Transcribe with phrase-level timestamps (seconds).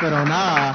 [0.00, 0.74] pero nada.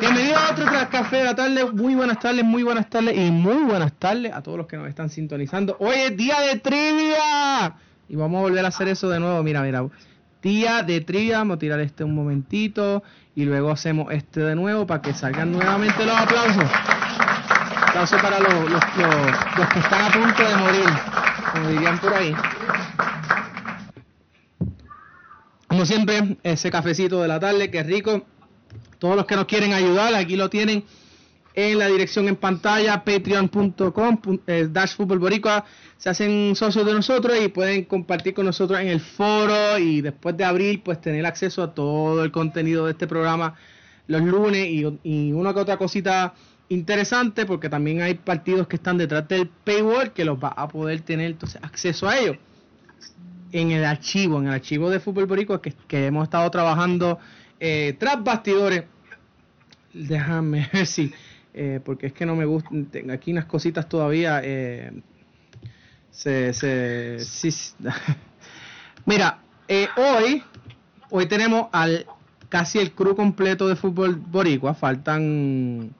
[0.00, 1.64] Bienvenido a otro café de la tarde.
[1.72, 4.88] Muy buenas tardes, muy buenas tardes y muy buenas tardes a todos los que nos
[4.88, 5.76] están sintonizando.
[5.78, 7.76] Hoy es día de trivia.
[8.08, 9.42] Y vamos a volver a hacer eso de nuevo.
[9.42, 9.86] Mira, mira.
[10.42, 11.38] Día de trivia.
[11.38, 13.02] Vamos a tirar este un momentito.
[13.34, 16.64] Y luego hacemos este de nuevo para que salgan nuevamente los aplausos.
[17.88, 20.90] Aplausos para los, los, los, los que están a punto de morir.
[21.52, 22.34] Como dirían por ahí.
[25.68, 28.24] Como siempre, ese cafecito de la tarde, que rico.
[28.98, 30.84] Todos los que nos quieren ayudar, aquí lo tienen
[31.54, 35.64] en la dirección en pantalla, patreon.com, eh, dash fútbol boricua.
[35.96, 40.36] Se hacen socios de nosotros y pueden compartir con nosotros en el foro y después
[40.36, 43.54] de abril, pues tener acceso a todo el contenido de este programa
[44.06, 44.68] los lunes
[45.02, 46.34] y, una que otra cosita
[46.68, 51.00] interesante porque también hay partidos que están detrás del paywall que los va a poder
[51.00, 52.36] tener entonces acceso a ellos
[53.52, 57.18] en el archivo, en el archivo de Fútbol Boricua que hemos estado trabajando
[57.60, 58.84] eh, tras bastidores.
[59.92, 61.12] Déjame ver si,
[61.54, 64.40] eh, porque es que no me gusta, tengo aquí unas cositas todavía.
[64.42, 64.92] Eh,
[66.10, 67.50] se, se, sí,
[69.06, 70.42] Mira, eh, hoy,
[71.10, 72.06] hoy tenemos al
[72.48, 74.74] casi el crew completo de Fútbol Boricua.
[74.74, 75.94] Faltan,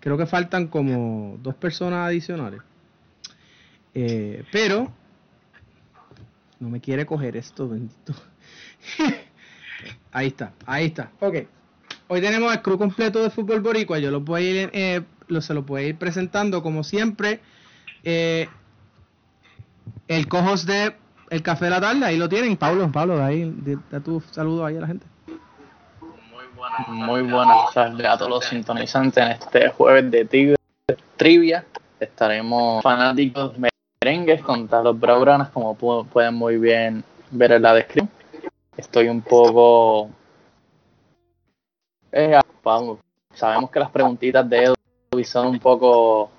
[0.00, 2.60] creo que faltan como dos personas adicionales.
[3.92, 4.92] Pero
[6.60, 8.14] no me quiere coger esto, bendito.
[10.12, 11.10] ahí está, ahí está.
[11.20, 11.36] Ok.
[12.08, 13.98] Hoy tenemos el crew completo de Fútbol Boricua.
[13.98, 17.40] Yo lo voy a ir, eh, lo, se lo voy a ir presentando como siempre.
[18.02, 18.48] Eh,
[20.08, 20.96] el cojos de
[21.30, 22.56] El Café de la Tarde, ahí lo tienen.
[22.56, 23.54] Pablo, Pablo, de ahí,
[23.90, 25.06] da tu saludo ahí a la gente.
[26.00, 30.56] Muy buenas, muy buenas tardes a todos los sintonizantes en este jueves de tigre,
[31.16, 31.64] trivia.
[32.00, 33.52] Estaremos fanáticos
[34.02, 38.19] merengues contra los Braugranas, como pueden muy bien ver en la descripción.
[38.80, 40.08] Estoy un poco
[42.12, 42.40] eh.
[43.34, 44.74] Sabemos que las preguntitas de
[45.12, 46.30] Edwin son un poco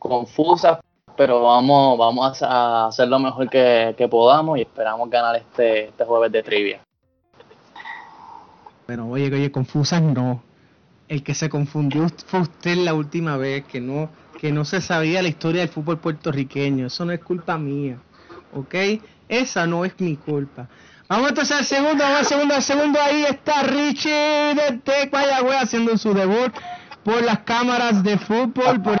[0.00, 0.80] confusas,
[1.16, 6.04] pero vamos, vamos a hacer lo mejor que, que podamos y esperamos ganar este, este
[6.04, 6.80] jueves de trivia.
[8.88, 10.42] Bueno, oye, oye, confusas no.
[11.06, 14.08] El que se confundió fue usted la última vez, que no,
[14.40, 16.86] que no se sabía la historia del fútbol puertorriqueño.
[16.86, 17.98] Eso no es culpa mía,
[18.54, 18.74] ¿ok?
[19.28, 20.68] Esa no es mi culpa.
[21.08, 23.00] Vamos entonces al segundo, vamos al segundo, al segundo.
[23.00, 26.52] Ahí está Richie de Tecayagüe haciendo su debut
[27.02, 28.82] por las cámaras de fútbol.
[28.82, 29.00] Por...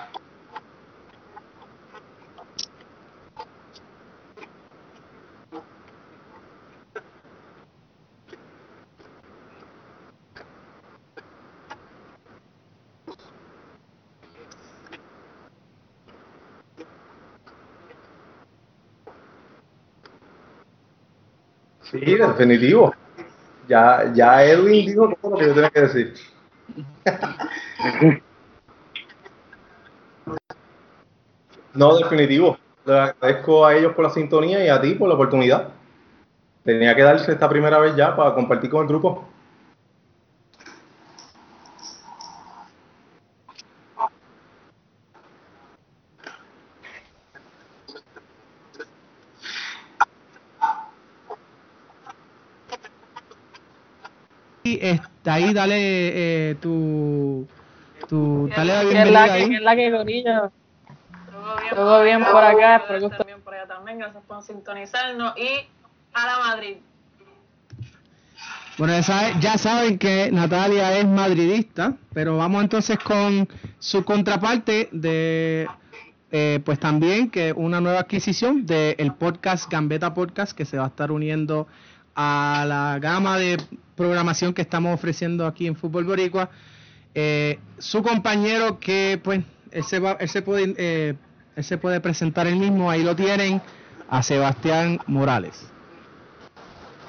[21.94, 22.92] Sí, definitivo.
[23.68, 26.14] Ya, ya Edwin dijo todo lo que yo tenía que decir.
[31.74, 32.58] no, definitivo.
[32.84, 35.68] Le agradezco a ellos por la sintonía y a ti por la oportunidad.
[36.64, 39.28] Tenía que darse esta primera vez ya para compartir con el grupo.
[54.80, 55.76] Está ahí, dale
[56.50, 57.46] eh, tu,
[58.08, 59.48] tu, dale la ¿Qué es bienvenida la que, ahí.
[59.48, 60.50] qué es la que gorilla?
[61.74, 63.98] Todo bien por acá, espero que estén bien por allá también.
[63.98, 65.66] Gracias por sintonizarnos y
[66.12, 66.76] a la Madrid.
[68.76, 68.92] Bueno,
[69.40, 73.48] ya saben, que Natalia es madridista, pero vamos entonces con
[73.78, 75.68] su contraparte de,
[76.32, 80.88] eh, pues también que una nueva adquisición del podcast Gambeta Podcast que se va a
[80.88, 81.68] estar uniendo
[82.16, 83.58] a la gama de
[83.96, 86.50] programación que estamos ofreciendo aquí en Fútbol Boricua.
[87.14, 91.14] Eh, su compañero que pues él se, va, él se puede eh,
[91.56, 93.60] él se puede presentar él mismo, ahí lo tienen,
[94.08, 95.70] a Sebastián Morales.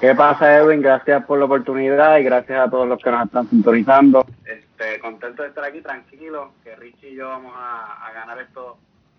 [0.00, 0.82] ¿Qué pasa, Edwin?
[0.82, 4.26] Gracias por la oportunidad y gracias a todos los que nos están sintonizando.
[4.44, 8.76] Este, contento de estar aquí, tranquilo, que Richie y yo vamos a, a ganar esto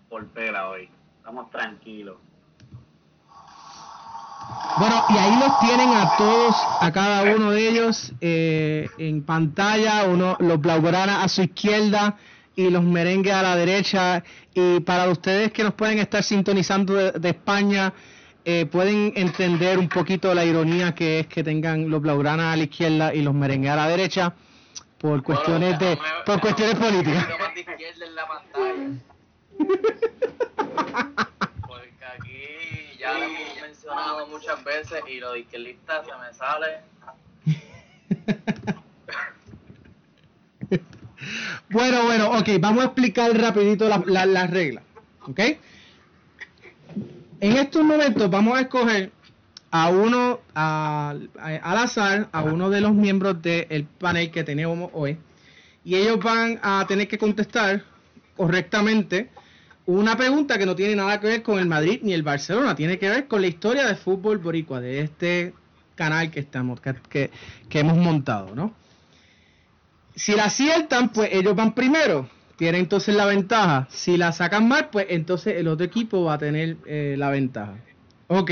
[0.08, 0.88] por pela hoy.
[1.18, 2.16] Estamos tranquilos.
[4.78, 10.04] Bueno, y ahí los tienen a todos, a cada uno de ellos eh, en pantalla,
[10.04, 12.16] uno, los blaugrana a su izquierda
[12.54, 14.22] y los merengues a la derecha.
[14.54, 17.92] Y para ustedes que nos pueden estar sintonizando de, de España,
[18.50, 22.62] eh, pueden entender un poquito la ironía que es que tengan los blaugrana a la
[22.62, 24.32] izquierda y los merengues a la derecha
[24.98, 27.26] por cuestiones de por cuestiones políticas.
[33.88, 35.76] mencionado muchas veces y lo de se me
[36.34, 36.80] sale.
[41.70, 44.84] bueno, bueno, ok, vamos a explicar rapidito las la, la reglas,
[45.22, 45.40] ¿ok?
[47.40, 49.12] En estos momentos vamos a escoger
[49.70, 55.18] a uno, a, al azar, a uno de los miembros del panel que tenemos hoy,
[55.84, 57.84] y ellos van a tener que contestar
[58.36, 59.30] correctamente
[59.88, 62.98] una pregunta que no tiene nada que ver con el Madrid ni el Barcelona, tiene
[62.98, 65.54] que ver con la historia del fútbol boricua, de este
[65.94, 67.30] canal que estamos, que, que-
[67.80, 68.74] hemos montado, ¿no?
[70.14, 73.86] Si la aciertan, pues ellos van primero, tienen entonces la ventaja.
[73.90, 77.76] Si la sacan mal, pues entonces el otro equipo va a tener eh, la ventaja.
[78.26, 78.50] Ok.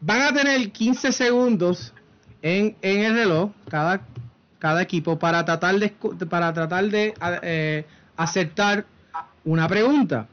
[0.00, 1.94] Van a tener 15 segundos
[2.42, 4.06] en, en el reloj, cada,
[4.58, 5.88] cada equipo, para tratar de,
[6.28, 7.86] para tratar de eh,
[8.16, 8.84] acertar
[9.46, 10.28] una pregunta.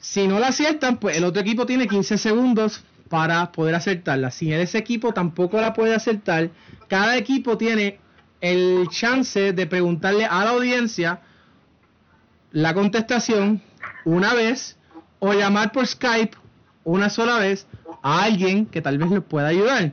[0.00, 4.30] Si no la aciertan, pues el otro equipo tiene 15 segundos para poder acertarla.
[4.30, 6.50] Si ese equipo tampoco la puede acertar,
[6.88, 7.98] cada equipo tiene
[8.40, 11.20] el chance de preguntarle a la audiencia
[12.52, 13.62] la contestación
[14.04, 14.76] una vez
[15.18, 16.36] o llamar por Skype
[16.84, 17.66] una sola vez
[18.02, 19.92] a alguien que tal vez les pueda ayudar.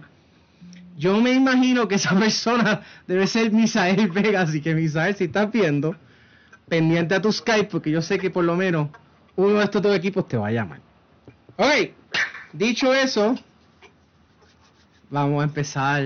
[0.98, 5.52] Yo me imagino que esa persona debe ser Misael Vega, así que Misael, si estás
[5.52, 5.96] viendo,
[6.68, 8.90] pendiente a tu Skype, porque yo sé que por lo menos
[9.36, 10.80] uno de estos dos equipos te va a llamar.
[11.58, 11.92] Ok,
[12.54, 13.36] dicho eso,
[15.10, 16.04] vamos a empezar.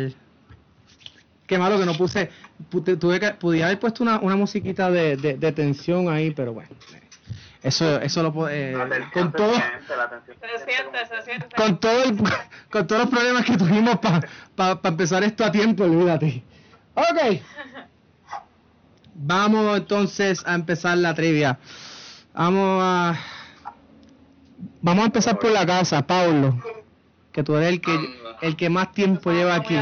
[1.47, 2.29] Qué malo que no puse,
[2.71, 6.53] pu- tuve que, pudiera haber puesto una, una musiquita de, de, de tensión ahí, pero
[6.53, 6.69] bueno,
[7.63, 8.73] eso, eso lo puedo, eh,
[9.11, 9.61] con se todo, Se
[10.65, 11.47] siente, se siente.
[11.55, 12.17] con todo el,
[12.69, 16.43] con todos los problemas que tuvimos para empezar esto a tiempo, olvídate.
[16.93, 17.41] Ok.
[19.21, 21.59] Vamos entonces a empezar la trivia.
[22.33, 23.19] Vamos a
[24.81, 26.61] Vamos a empezar por la casa, Pablo.
[27.31, 27.99] Que tú eres el que
[28.41, 29.75] el que más tiempo lleva aquí.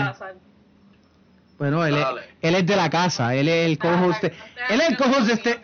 [1.59, 2.05] Bueno, él es,
[2.41, 4.33] él es de la casa, él es el co-host de,
[4.69, 5.59] él es el de este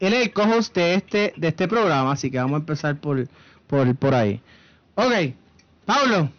[0.00, 3.26] él es el co-host de este de este programa, así que vamos a empezar por
[3.66, 4.40] por por ahí.
[4.94, 5.12] Ok,
[5.84, 6.30] Pablo,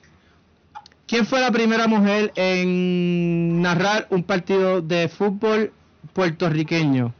[1.08, 5.72] ¿quién fue la primera mujer en narrar un partido de fútbol
[6.18, 7.14] puertorriqueño?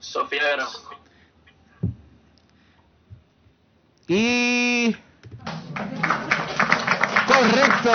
[0.00, 0.40] Sofía.
[4.08, 4.96] Y
[7.28, 7.90] correcto.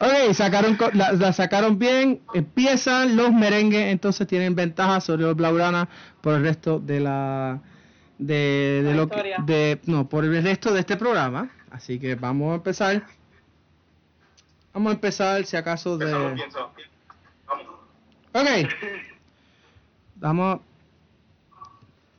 [0.00, 2.20] Ok, sacaron, la, la sacaron bien.
[2.34, 5.88] Empiezan los merengues, entonces tienen ventaja sobre los blaugrana
[6.20, 7.62] por el resto de la
[8.18, 11.48] de, de La lo que, de no por el resto de este programa.
[11.70, 13.04] Así que vamos a empezar.
[14.74, 16.12] Vamos a empezar si acaso de.
[16.12, 16.40] Vamos.
[18.34, 18.70] Ok.
[20.16, 20.60] Vamos.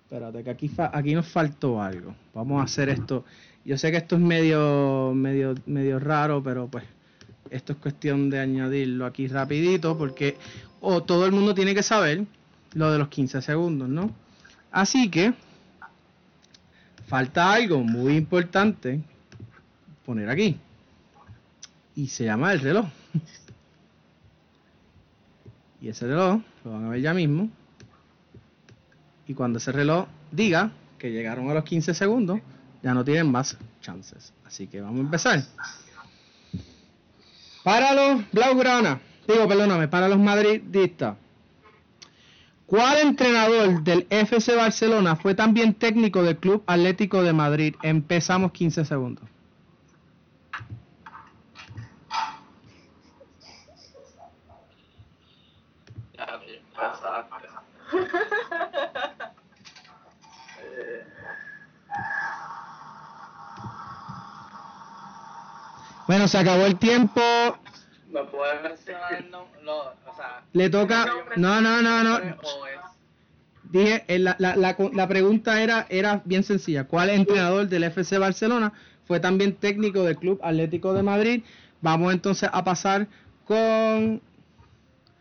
[0.03, 2.15] Espérate, que aquí, fa- aquí nos faltó algo.
[2.33, 3.25] Vamos a hacer esto.
[3.65, 6.83] Yo sé que esto es medio, medio, medio raro, pero pues
[7.49, 10.37] esto es cuestión de añadirlo aquí rapidito porque
[10.81, 12.23] o todo el mundo tiene que saber
[12.73, 14.11] lo de los 15 segundos, ¿no?
[14.71, 15.33] Así que
[17.07, 19.01] falta algo muy importante
[20.05, 20.59] poner aquí.
[21.95, 22.85] Y se llama el reloj.
[25.81, 27.47] Y ese reloj lo van a ver ya mismo.
[29.27, 32.39] Y cuando ese reloj diga que llegaron a los 15 segundos,
[32.81, 34.33] ya no tienen más chances.
[34.45, 35.43] Así que vamos a empezar.
[37.63, 41.17] Para los Blaugrana, digo, perdóname, para los madridistas.
[42.67, 47.75] ¿Cuál entrenador del FC Barcelona fue también técnico del Club Atlético de Madrid?
[47.83, 49.23] Empezamos 15 segundos.
[56.17, 57.65] Ya, ya pasaste.
[66.07, 67.21] Bueno, se acabó el tiempo.
[68.11, 69.59] ¿Me puedes mencionar el nombre?
[69.63, 71.07] No, o sea, Le toca.
[71.35, 72.19] No, no, no, no.
[73.71, 76.85] Dije, eh, la, la, la, la pregunta era, era bien sencilla.
[76.85, 78.73] ¿Cuál entrenador del FC Barcelona
[79.05, 81.43] fue también técnico del Club Atlético de Madrid?
[81.81, 83.07] Vamos entonces a pasar
[83.45, 84.21] con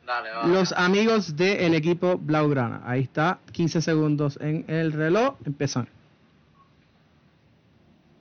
[0.06, 0.46] Dale, va.
[0.46, 2.82] los amigos del equipo Blaugrana.
[2.84, 5.36] Ahí está, 15 segundos en el reloj.
[5.46, 5.88] Empezan.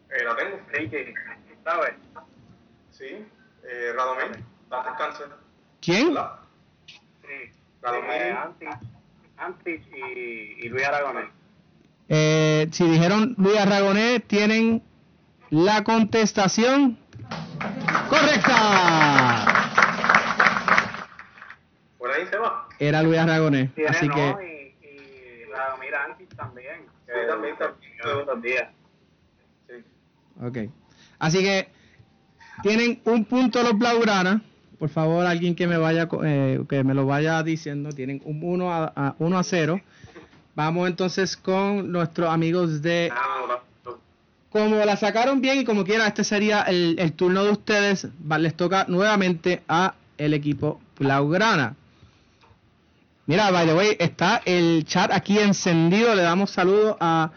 [0.09, 0.59] Eh, la tengo.
[0.71, 1.13] Ricky,
[1.63, 1.93] ¿sabes?
[2.91, 3.05] Sí.
[3.63, 4.43] Eh, Radomir.
[4.69, 5.27] Date cáncer.
[5.81, 6.13] ¿Quién?
[6.13, 6.31] ¿Verdad?
[6.87, 7.51] Sí.
[7.81, 8.11] Radomir.
[9.65, 11.25] Eh, y, y Luis Aragonés.
[12.09, 14.83] Eh, si dijeron Luis Aragonés, tienen
[15.49, 16.97] la contestación
[18.09, 19.45] correcta.
[21.97, 22.62] Por ahí se va.
[22.79, 23.73] Era Luis Aragonés.
[23.73, 26.81] Tiene Así no, que y, y Radomir Antich también.
[27.05, 27.55] Sí, también.
[28.01, 28.69] Todos días.
[29.67, 29.73] Sí.
[30.41, 30.57] Ok.
[31.19, 31.69] Así que
[32.61, 34.41] Tienen un punto los Blaugrana.
[34.77, 37.89] Por favor, alguien que me vaya eh, que me lo vaya diciendo.
[37.89, 39.81] Tienen un 1 a, 1 a 0.
[40.55, 43.11] Vamos entonces con nuestros amigos de
[44.53, 48.07] como la sacaron bien y como quiera, este sería el, el turno de ustedes.
[48.37, 51.75] Les toca nuevamente a el equipo Blaugrana.
[53.25, 56.13] Mira, by the way, está el chat aquí encendido.
[56.13, 57.31] Le damos saludos a,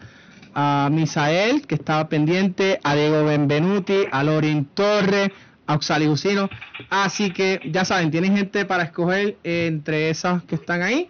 [0.53, 5.31] a Misael, que estaba pendiente, a Diego Benvenuti, a Lorin Torre,
[5.65, 6.49] a Oxali Gusino.
[6.89, 11.09] Así que ya saben, tienen gente para escoger entre esas que están ahí.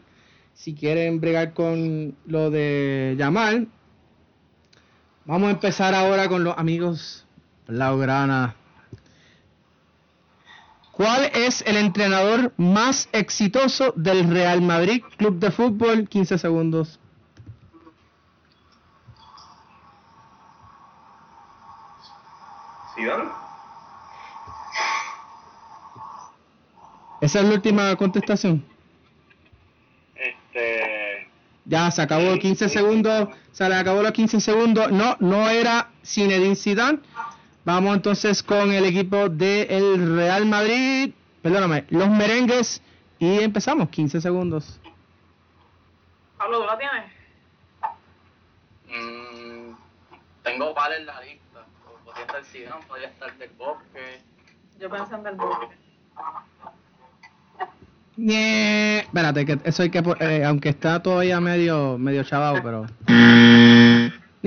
[0.54, 3.66] Si quieren bregar con lo de llamar,
[5.26, 7.26] vamos a empezar ahora con los amigos
[7.68, 8.57] Blaugrana.
[10.98, 16.10] ¿Cuál es el entrenador más exitoso del Real Madrid Club de Fútbol?
[16.10, 17.00] 15 segundos.
[22.96, 23.30] Zidane.
[27.22, 28.66] Esa es la última contestación.
[30.16, 31.30] Este.
[31.66, 33.30] Ya se acabó 15 segundos.
[33.52, 34.92] Se le acabó los 15 segundos.
[34.92, 37.02] No, no era Zinedine Zidane.
[37.68, 41.14] Vamos entonces con el equipo del Real Madrid.
[41.42, 42.82] Perdóname, los merengues.
[43.20, 44.80] Y empezamos, 15 segundos.
[46.38, 47.12] Pablo, ¿tú la tienes?
[48.88, 49.74] Mm,
[50.44, 51.66] tengo par en la lista.
[52.06, 54.22] Podría estar Zidane, podría estar Del Bosque.
[54.80, 55.76] Yo pensé en Del Bosque.
[58.16, 62.86] Nie- Espérate, que eso hay que eh, aunque está todavía medio medio chavado, pero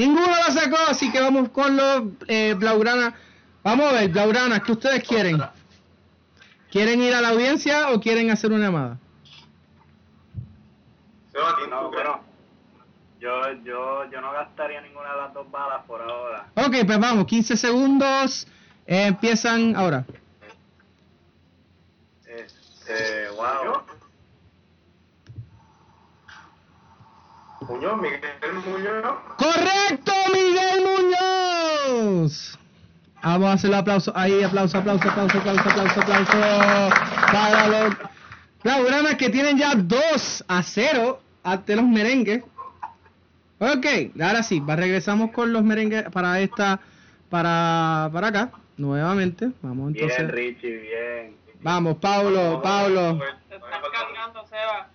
[0.01, 3.15] ninguno lo sacó, así que vamos con los eh, Blaugrana.
[3.63, 5.41] Vamos a ver, Blaugrana, ¿qué ustedes quieren?
[6.71, 8.99] ¿Quieren ir a la audiencia o quieren hacer una llamada?
[11.33, 12.21] Seba, ¿quién No, bueno.
[13.21, 16.47] Yo, yo, yo no gastaría ninguna de las dos balas por ahora.
[16.55, 18.47] Ok, pues vamos, 15 segundos.
[18.87, 20.07] eh, empiezan ahora.
[22.25, 23.83] Este, wow.
[27.71, 28.21] Muñoz, Miguel
[28.67, 29.15] Muñoz.
[29.39, 32.59] ¡Correcto, Miguel Muñoz!
[33.23, 34.13] Vamos a hacer el aplauso.
[34.17, 36.33] Ahí, aplauso, aplauso, aplauso, aplauso, aplauso, aplauso.
[37.33, 37.97] Para los
[38.65, 42.43] Blaugranas que tienen ya 2 a 0 ante los merengues.
[43.59, 43.87] Ok,
[44.21, 46.81] ahora sí, regresamos con los merengues para esta,
[47.29, 49.51] para, para acá, nuevamente.
[49.63, 50.31] Vamos Bien, entonces.
[50.31, 51.37] Richie, bien.
[51.61, 53.21] Vamos, Paulo, Paulo.
[53.49, 53.61] Te
[53.93, 54.89] cargando, Seba.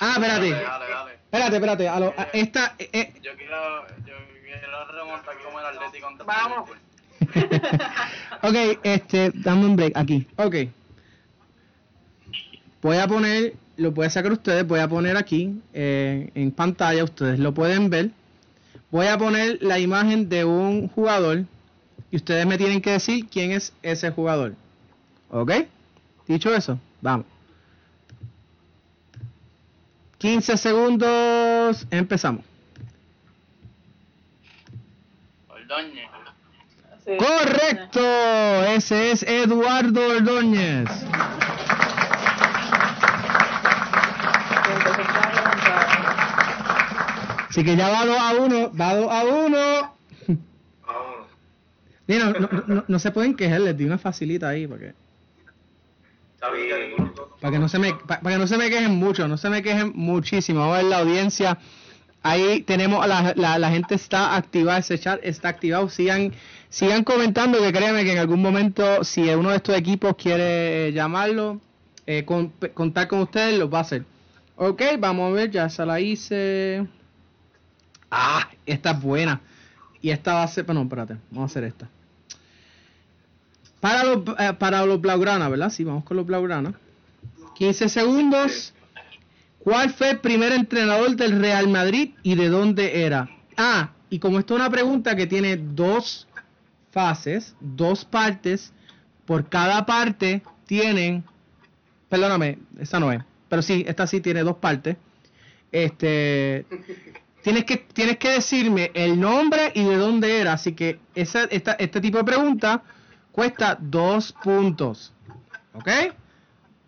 [0.00, 1.21] Ah, espérate, Dale, dale, dale.
[1.32, 1.88] Espérate, espérate.
[1.88, 6.26] a lo- a- esta, eh, eh, Yo quiero, yo quiero remontar como el Atlético contra
[6.26, 6.70] Vamos.
[8.42, 10.26] Ok, este, dame un break aquí.
[10.36, 10.56] Ok.
[12.82, 17.38] Voy a poner, lo pueden sacar ustedes, voy a poner aquí eh, en pantalla, ustedes
[17.38, 18.10] lo pueden ver.
[18.90, 21.44] Voy a poner la imagen de un jugador
[22.10, 24.54] y ustedes me tienen que decir quién es ese jugador.
[25.30, 25.52] ¿Ok?
[26.26, 27.24] Dicho eso, vamos.
[30.22, 32.44] 15 segundos, empezamos.
[35.48, 36.08] Ordóñez.
[37.04, 37.16] Sí.
[37.16, 38.00] Correcto,
[38.68, 40.88] ese es Eduardo Ordóñez.
[40.88, 41.32] Está.
[47.48, 49.96] Así que ya va 2 a 1, va 2 a 1.
[50.86, 51.26] Vámonos.
[52.06, 54.94] Mira, no, no, no, no se pueden quejar, les di una facilita ahí para que,
[56.38, 56.76] Sabía
[57.42, 59.50] para que no se me pa- para que no se me quejen mucho, no se
[59.50, 60.60] me quejen muchísimo.
[60.60, 61.58] Vamos a ver la audiencia.
[62.22, 65.88] Ahí tenemos la, la, gente está activada, ese chat está activado.
[65.88, 66.32] Sigan
[66.68, 71.60] sigan comentando que créanme que en algún momento si uno de estos equipos quiere llamarlo,
[72.06, 74.04] eh, con- contar con ustedes, lo va a hacer.
[74.54, 76.86] Ok, vamos a ver, ya se la hice.
[78.08, 79.40] Ah, esta es buena.
[80.00, 81.88] Y esta va a ser, no, espérate, vamos a hacer esta.
[83.80, 85.70] Para los, eh, para los Blaugrana, ¿verdad?
[85.70, 86.74] Sí, vamos con los Blaugrana.
[87.54, 88.74] 15 segundos.
[89.58, 93.30] ¿Cuál fue el primer entrenador del Real Madrid y de dónde era?
[93.56, 96.26] Ah, y como esto es una pregunta que tiene dos
[96.90, 98.72] fases, dos partes,
[99.24, 101.24] por cada parte tienen,
[102.08, 104.96] perdóname, esta no es, pero sí, esta sí tiene dos partes.
[105.70, 106.66] Este,
[107.42, 111.72] tienes que, tienes que decirme el nombre y de dónde era, así que esa, esta,
[111.72, 112.82] este tipo de pregunta
[113.30, 115.12] cuesta dos puntos,
[115.72, 115.88] ¿ok?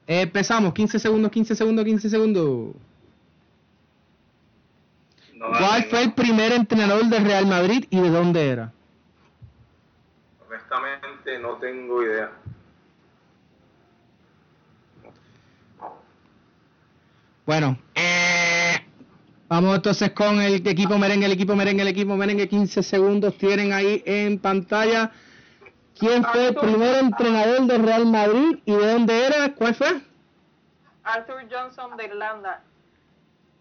[0.07, 2.75] Empezamos, 15 segundos, 15 segundos, 15 segundos.
[5.35, 8.73] No, ¿Cuál no, fue el primer entrenador del Real Madrid y de dónde era?
[10.47, 12.31] Honestamente no tengo idea.
[17.47, 18.75] Bueno, eh,
[19.49, 23.73] vamos entonces con el equipo merengue, el equipo merengue, el equipo merengue, 15 segundos tienen
[23.73, 25.13] ahí en pantalla.
[25.99, 29.55] ¿Quién fue el primer entrenador del Real Madrid y de dónde era?
[29.55, 30.01] ¿Cuál fue?
[31.05, 32.63] Arthur Johnson de Irlanda.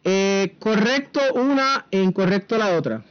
[0.03, 3.01] Eh, correcto una e incorrecto la otra.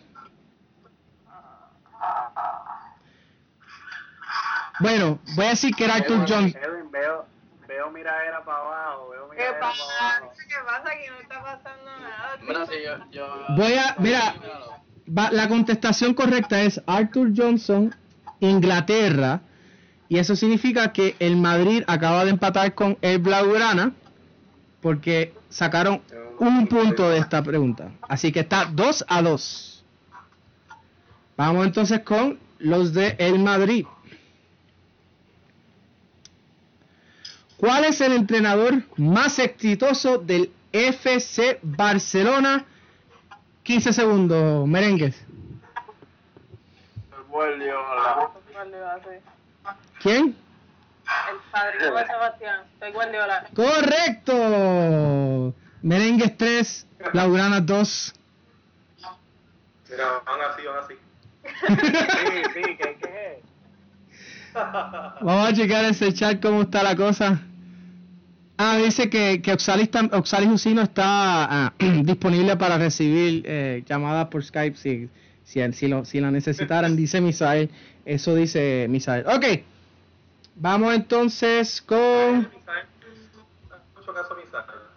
[4.80, 6.54] Bueno, voy a decir que era Arthur Johnson.
[6.60, 7.26] Edwin, veo,
[7.68, 10.16] veo miradera para abajo, veo ¿Qué miradera para pasa?
[10.16, 10.32] abajo.
[10.48, 10.90] ¿Qué pasa?
[10.90, 12.36] Aquí no está pasando nada.
[12.40, 14.34] Mira, sí, yo, yo- Voy a, mira,
[15.16, 17.94] va- la contestación correcta es Arthur Johnson,
[18.42, 19.40] Inglaterra,
[20.08, 23.92] y eso significa que el Madrid acaba de empatar con el Blaugrana
[24.80, 26.02] porque sacaron
[26.38, 27.92] un punto de esta pregunta.
[28.08, 29.84] Así que está 2 a 2.
[31.36, 33.86] Vamos entonces con los de el Madrid.
[37.56, 42.66] ¿Cuál es el entrenador más exitoso del FC Barcelona?
[43.62, 45.14] 15 segundos, merengues.
[47.32, 48.30] Guardiola.
[48.52, 49.16] Guardiola, sí.
[50.02, 50.36] ¿Quién?
[51.30, 52.60] El padrino de Sebastián.
[52.78, 53.46] Soy Guardiola.
[53.54, 55.54] Correcto.
[55.80, 58.14] Merengues 3, Blaugrana 2.
[59.90, 60.94] Mira, van así, van así.
[62.22, 63.44] Sí, sí, ¿qué, qué es?
[64.54, 67.40] Vamos a checar ese chat cómo está la cosa.
[68.58, 74.44] Ah, dice que, que Oxalis, Oxalis Usino está ah, disponible para recibir eh, llamadas por
[74.44, 74.76] Skype
[75.44, 77.70] si, si, si, lo, si la necesitaran, dice Misael.
[78.04, 79.26] Eso dice Misael.
[79.26, 79.44] Ok,
[80.56, 82.48] vamos entonces con...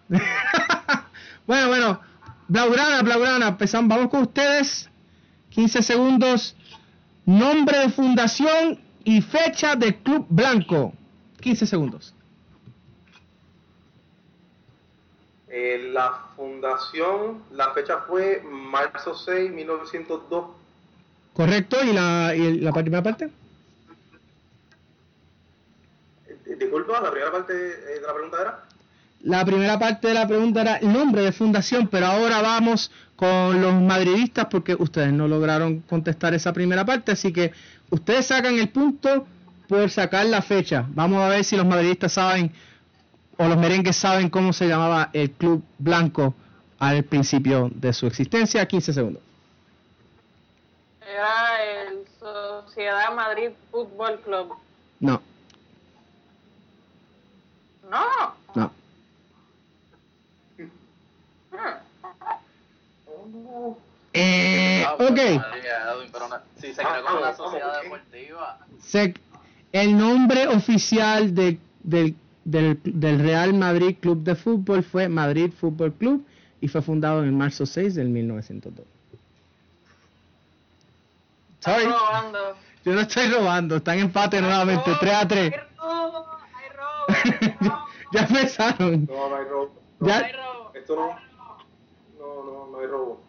[1.47, 1.99] Bueno, bueno,
[2.47, 4.89] Blaugrana, Blaugrana, empezamos, vamos con ustedes.
[5.49, 6.55] 15 segundos.
[7.25, 10.93] Nombre de fundación y fecha del Club Blanco.
[11.41, 12.14] 15 segundos.
[15.57, 20.47] Eh, la fundación, la fecha fue marzo 6, 1902.
[21.31, 21.77] ¿Correcto?
[21.81, 23.29] ¿Y la, y la primera parte?
[26.27, 28.63] Eh, Disculpa, la primera parte eh, de la pregunta era.
[29.21, 33.61] La primera parte de la pregunta era el nombre de fundación, pero ahora vamos con
[33.61, 37.53] los madridistas porque ustedes no lograron contestar esa primera parte, así que
[37.91, 39.25] ustedes sacan el punto
[39.69, 40.85] por sacar la fecha.
[40.89, 42.51] Vamos a ver si los madridistas saben
[43.37, 46.33] o los merengues saben cómo se llamaba el club blanco
[46.79, 48.65] al principio de su existencia.
[48.67, 49.21] 15 segundos.
[51.01, 54.53] Era el Sociedad Madrid Fútbol Club.
[54.99, 55.21] No,
[57.89, 58.33] No.
[58.55, 58.71] no.
[60.57, 60.63] Hmm.
[64.13, 65.01] Eh, Ah, ok.
[65.09, 68.59] María, Edwin, pero una- si se creó como una sociedad deportiva.
[68.81, 69.13] Se-
[69.73, 75.93] el nombre oficial de- del, del, del Real Madrid Club de Fútbol fue Madrid Fútbol
[75.93, 76.25] Club
[76.61, 78.85] y fue fundado en marzo 6 del 1902.
[81.59, 81.85] Sorry,
[82.85, 85.53] yo no estoy robando, están en empate nuevamente, 3 a 3.
[85.53, 89.05] Hay robo, hay robo, hay robo, ya empezaron.
[89.05, 89.81] No, no hay robo.
[89.99, 90.71] No, Ya- hay robo.
[90.75, 91.07] Esto no.
[92.19, 93.21] No, no, no hay robo.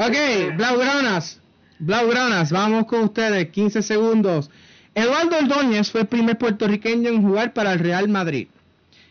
[0.00, 1.40] Ok, Blaugranas,
[1.78, 4.50] Blaugranas, vamos con ustedes, 15 segundos.
[4.98, 8.48] Eduardo Ordóñez fue el primer puertorriqueño en jugar para el Real Madrid.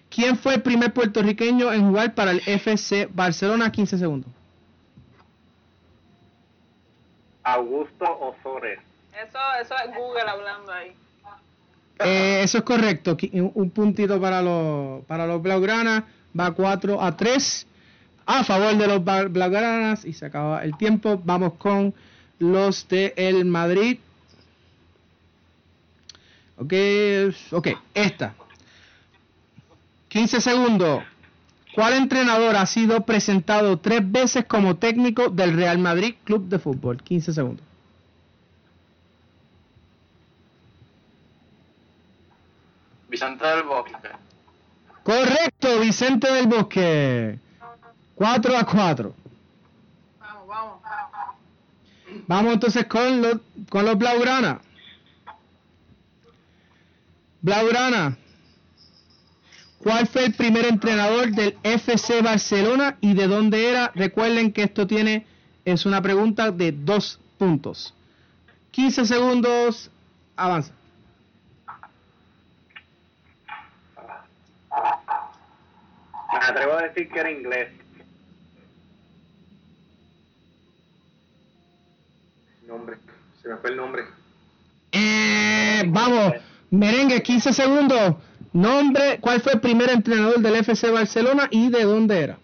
[0.10, 3.72] ¿Quién fue el primer puertorriqueño en jugar para el FC Barcelona?
[3.72, 4.30] 15 segundos.
[7.42, 8.80] Augusto Osores.
[9.14, 10.94] Eso, eso es Google hablando ahí.
[12.00, 13.16] Eh, eso es correcto.
[13.32, 16.04] Un un puntito para los, para los Blaugranas.
[16.38, 17.68] Va 4 a 3
[18.26, 20.04] a favor de los Blaugranas.
[20.04, 21.22] Y se acaba el tiempo.
[21.24, 21.94] Vamos con
[22.40, 24.00] los de el Madrid.
[26.58, 26.74] Ok,
[27.52, 28.34] ok, esta.
[30.10, 31.04] 15 segundos.
[31.76, 37.04] ¿Cuál entrenador ha sido presentado tres veces como técnico del Real Madrid Club de Fútbol?
[37.04, 37.64] 15 segundos.
[43.08, 43.94] Vicente del Bosque.
[45.04, 47.40] Correcto, Vicente del Bosque.
[48.16, 49.14] 4 a 4.
[50.20, 50.80] Vamos, vamos.
[52.26, 53.38] Vamos entonces con los,
[53.70, 54.62] con los Blaugrana.
[57.48, 58.18] Blaugrana.
[59.82, 63.94] ¿Cuál fue el primer entrenador del FC Barcelona y de dónde era?
[63.96, 65.26] Recuerden que esto tiene,
[65.64, 67.94] es una pregunta de dos puntos.
[68.72, 69.90] 15 segundos,
[70.36, 70.74] avanza.
[76.34, 77.70] Me atrevo a decir que era inglés.
[82.68, 82.98] Nombre.
[83.42, 84.04] Se me fue el nombre.
[84.92, 86.34] Eh, vamos,
[86.72, 88.16] merengue, 15 segundos.
[88.54, 92.38] Nombre, ¿cuál fue el primer entrenador del FC Barcelona y de dónde era?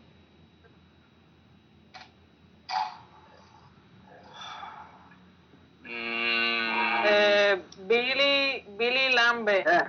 [5.84, 9.60] Mm, Eh, Billy, Billy Lambe.
[9.60, 9.84] Eh,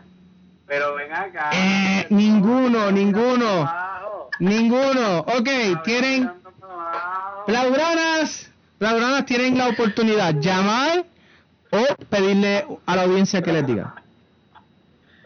[0.66, 1.51] Pero ven acá.
[1.53, 3.70] Eh, ninguno, ninguno,
[4.40, 5.18] ninguno.
[5.20, 5.49] Ok,
[5.85, 6.31] tienen.
[7.47, 11.05] Blaugranas, Blaugranas tienen la oportunidad llamar
[11.70, 13.94] o pedirle a la audiencia que les diga.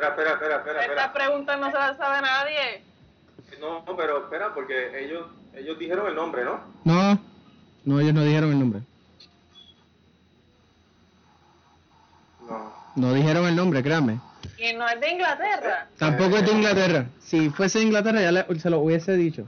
[0.00, 0.80] Espera, espera, espera, espera.
[0.80, 1.12] Esta espera.
[1.12, 2.82] pregunta no se la sabe nadie.
[3.60, 6.60] No, no, pero espera, porque ellos, ellos dijeron el nombre, ¿no?
[6.84, 7.18] No,
[7.84, 8.80] no, ellos no dijeron el nombre.
[12.48, 12.72] No.
[12.96, 14.20] No dijeron el nombre, créanme.
[14.58, 15.88] Y no es de Inglaterra.
[15.98, 17.06] Tampoco es de Inglaterra.
[17.20, 19.46] Si fuese de Inglaterra ya le- se lo hubiese dicho.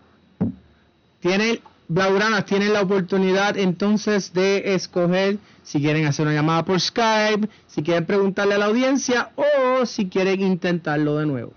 [1.20, 1.60] Tienen,
[1.90, 7.82] Blaugranas tienen la oportunidad entonces de escoger si quieren hacer una llamada por Skype, si
[7.82, 11.52] quieren preguntarle a la audiencia o si quieren intentarlo de nuevo.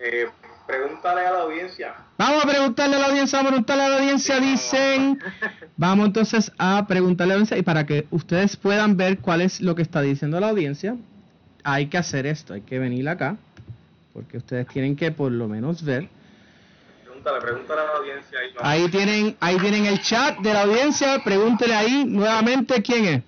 [0.00, 0.26] Eh,
[0.66, 1.94] pregúntale a la audiencia.
[2.18, 5.20] Vamos a preguntarle a la audiencia, vamos a preguntarle a la audiencia, dicen.
[5.76, 9.60] Vamos entonces a preguntarle a la audiencia y para que ustedes puedan ver cuál es
[9.60, 10.96] lo que está diciendo la audiencia,
[11.62, 13.36] hay que hacer esto, hay que venir acá,
[14.12, 16.17] porque ustedes tienen que por lo menos ver.
[17.28, 18.38] A la audiencia.
[18.60, 23.22] Ahí tienen, ahí tienen el chat de la audiencia, pregúntele ahí nuevamente quién es.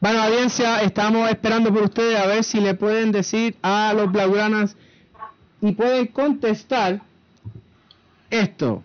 [0.00, 4.76] Bueno, audiencia, estamos esperando por ustedes a ver si le pueden decir a los blaugranas
[5.60, 7.00] y pueden contestar
[8.30, 8.82] esto.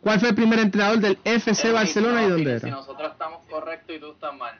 [0.00, 2.76] ¿Cuál fue el primer entrenador del FC Barcelona y dónde si- Si era?
[2.76, 4.54] nosotros estamos correctos y tú estás mal.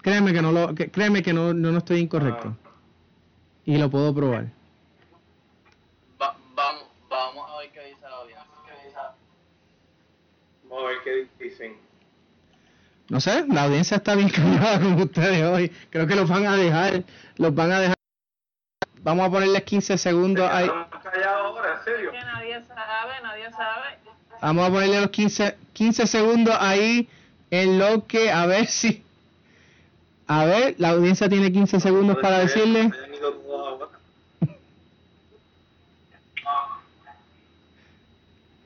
[0.00, 2.56] Créeme que no lo, que- créeme que no, no, no estoy incorrecto.
[3.64, 4.52] Y lo puedo probar.
[11.06, 11.76] Qué dicen.
[13.08, 15.70] No sé, la audiencia está bien callada con ustedes hoy.
[15.90, 17.04] Creo que los van a dejar,
[17.36, 17.96] los van a dejar.
[19.02, 20.68] Vamos a ponerles 15 segundos ahí.
[20.68, 22.10] Ahora, en serio.
[22.10, 23.98] Que nadie sabe, nadie sabe.
[24.42, 27.08] Vamos a ponerle los 15, 15 segundos ahí
[27.50, 29.04] en lo que, a ver si.
[30.26, 32.90] A ver, la audiencia tiene 15 segundos para decirle.
[32.92, 33.86] Hayan ido todos ahora.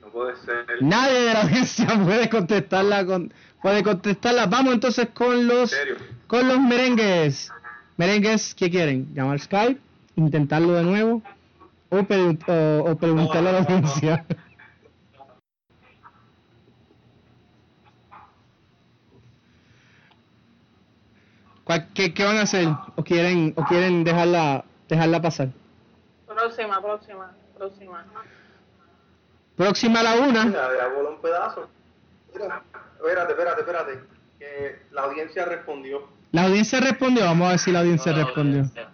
[0.11, 0.65] puede ser.
[0.81, 3.05] Nadie de la audiencia puede contestarla.
[3.05, 4.45] Con, puede contestarla.
[4.47, 5.75] Vamos entonces con los,
[6.27, 7.53] con los merengues.
[7.97, 9.13] Merengues, ¿qué quieren?
[9.13, 9.79] ¿Llamar Skype?
[10.15, 11.21] ¿Intentarlo de nuevo?
[11.89, 14.25] ¿O, o- o preguntarle a la audiencia?
[21.63, 22.67] ¿Cuál- qué, qué van a hacer?
[22.95, 25.49] ¿O quieren, o quieren dejarla, dejarla pasar?
[26.27, 28.05] Próxima, próxima, próxima.
[29.61, 30.45] Próxima a la una.
[30.45, 31.69] Mira, voló un pedazo.
[32.33, 32.63] Mira,
[32.97, 33.99] espérate, espérate, espérate.
[34.39, 36.07] Que la audiencia respondió.
[36.31, 37.25] La audiencia respondió.
[37.25, 38.59] Vamos a ver si la audiencia No, la respondió.
[38.61, 38.89] audiencia.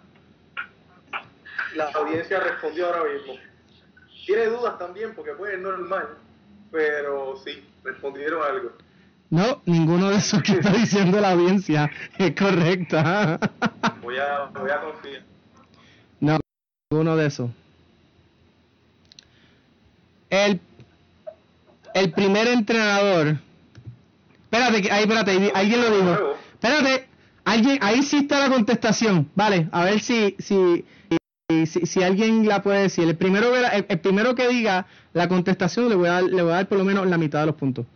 [1.74, 3.34] La audiencia respondió ahora mismo.
[4.26, 6.06] Tiene dudas también porque pues es normal.
[6.70, 8.72] Pero sí, respondieron algo.
[9.30, 13.38] No, ninguno de esos que está diciendo la audiencia es correcta.
[14.02, 15.22] Voy a, voy a confiar.
[16.20, 16.38] No,
[16.90, 17.50] ninguno de esos.
[20.30, 20.60] El,
[21.94, 23.36] el primer entrenador.
[24.50, 26.34] Espérate, ahí, espérate, alguien lo dijo.
[26.54, 27.08] Espérate,
[27.44, 29.30] alguien, ahí sí está la contestación.
[29.34, 30.84] Vale, a ver si, si,
[31.66, 33.08] si, si- alguien la puede decir.
[33.08, 36.22] El primero, que la- el, el primero que diga la contestación le voy, a dar,
[36.24, 37.86] le voy a dar por lo menos la mitad de los puntos.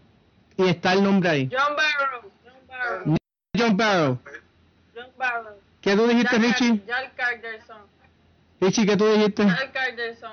[0.56, 1.50] Y está el nombre ahí.
[1.50, 3.16] John Barrow, John Barrow,
[3.56, 4.18] John Barrow.
[4.94, 5.56] John Barrow.
[5.80, 6.82] ¿Qué tú dijiste, Jack- Richie?
[6.86, 7.12] Jack
[8.60, 9.44] Richie, ¿qué tú dijiste?
[9.44, 10.30] Jack Carderson.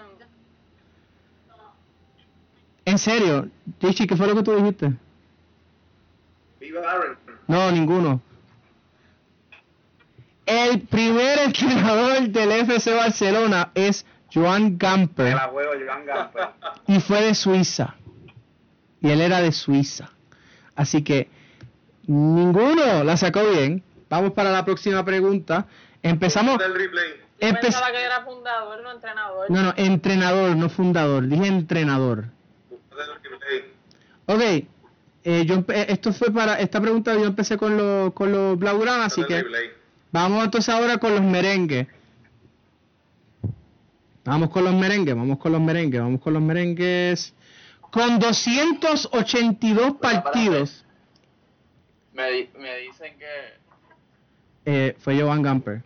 [2.89, 3.47] En serio,
[3.82, 4.91] Richie, ¿qué fue lo que tú dijiste?
[6.60, 7.17] Viva Aaron.
[7.47, 8.21] No, ninguno.
[10.45, 16.47] El primer entrenador del FC Barcelona es Joan Gamper la Joan Gamper.
[16.88, 17.95] y fue de Suiza.
[19.02, 20.10] Y él era de Suiza.
[20.75, 21.30] Así que
[22.08, 23.84] ninguno la sacó bien.
[24.10, 25.67] Vamos para la próxima pregunta.
[26.02, 26.58] Empezamos.
[26.58, 27.10] Del replay.
[27.39, 29.52] Yo Empe- pensaba que era fundador, no entrenador.
[29.52, 31.28] No, no, entrenador, no fundador.
[31.28, 32.25] Dije entrenador.
[34.25, 34.41] Ok.
[35.23, 39.21] eh, yo esto fue para esta pregunta yo empecé con los con los blaugranas, así
[39.27, 39.35] que.
[40.12, 41.88] Vamos entonces ahora con los merengues.
[44.25, 47.33] Vamos con los merengues, vamos con los merengues, vamos con los merengues.
[47.91, 50.85] Con 282 partidos,
[52.13, 53.25] Me, di- me dicen que.
[54.65, 55.81] eh, fue Jovan Gamper.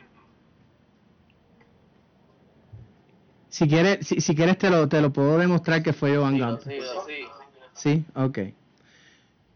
[3.53, 6.59] Si quieres, si, si quieres te lo, te lo puedo demostrar que fue Sigo, Gamper.
[6.63, 7.27] sigo, sí.
[7.75, 8.39] Sí, ok.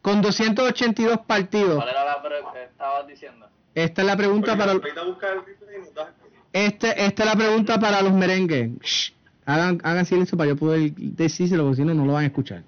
[0.03, 3.47] Con 282 partidos, ¿Cuál era la pre- que estabas diciendo?
[3.73, 4.71] esta es la pregunta Oye, para...
[4.73, 6.09] ahorita busca el replay y nos das-
[6.53, 8.69] Este, esta es la pregunta para los merengues.
[8.83, 9.13] Shh,
[9.47, 12.61] hagan, hagan silencio para yo poder decírselo, porque si no, no lo van a escuchar.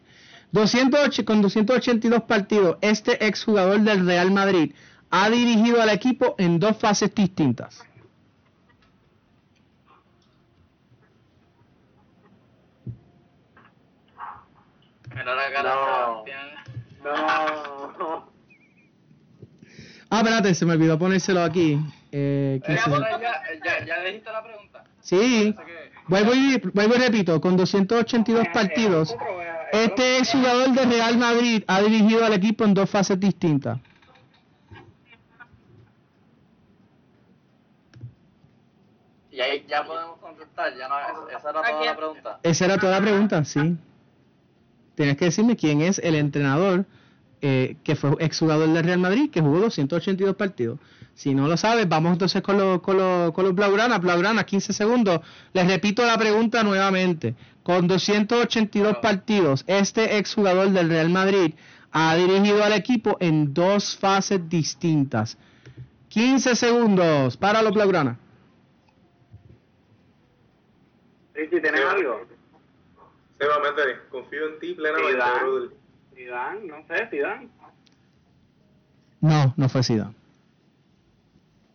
[0.52, 4.74] 208, con 282 partidos, este exjugador del Real Madrid
[5.12, 7.84] ha dirigido al equipo en dos fases distintas.
[15.06, 15.36] Mira la cara No.
[15.36, 16.48] de Sebastián.
[17.04, 18.30] No.
[20.12, 21.80] Ah, espérate, se me olvidó ponérselo aquí.
[22.12, 23.20] Eh, ¿qué Eh, se- ya,
[23.64, 24.84] ya, ya dijiste la pregunta.
[25.02, 25.56] Sí,
[26.08, 29.16] vuelvo y, vuelvo y repito, con 282 partidos,
[29.72, 33.78] este exjugador del Real Madrid ha dirigido al equipo en dos fases distintas.
[39.32, 40.96] Y ahí ya podemos contestar, ya no,
[41.30, 42.40] esa era toda la pregunta.
[42.44, 43.78] Esa era toda la pregunta, sí.
[45.00, 46.86] Tienes que decirme quién es el entrenador
[47.42, 50.78] eh, que fue exjugador del Real Madrid, que jugó 282 partidos.
[51.14, 53.98] Si no lo sabes, vamos entonces con los, con los, con los Blaugrana.
[54.00, 55.22] Blaugrana, 15 segundos.
[55.54, 57.36] Les repito la pregunta nuevamente.
[57.64, 61.54] Con 282 partidos, este exjugador del Real Madrid
[61.94, 65.38] ha dirigido al equipo en dos fases distintas.
[66.10, 68.20] 15 segundos para los Blaugrana.
[71.36, 72.29] Richie, ¿tienes algo?
[73.40, 75.40] Métele, confío en ti plenamente, Zidane.
[75.40, 75.70] brother.
[76.16, 77.50] Zidane, no sé, Zidane.
[79.22, 80.14] No, no fue Zidane.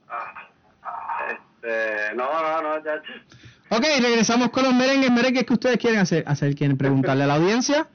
[0.09, 0.48] Ah,
[1.31, 3.03] este, no, no, no, ya.
[3.70, 5.11] Ok, regresamos con los merengues.
[5.11, 6.24] Merengues que ustedes quieren hacer.
[6.27, 7.88] hacer ¿Quieren preguntarle a la audiencia?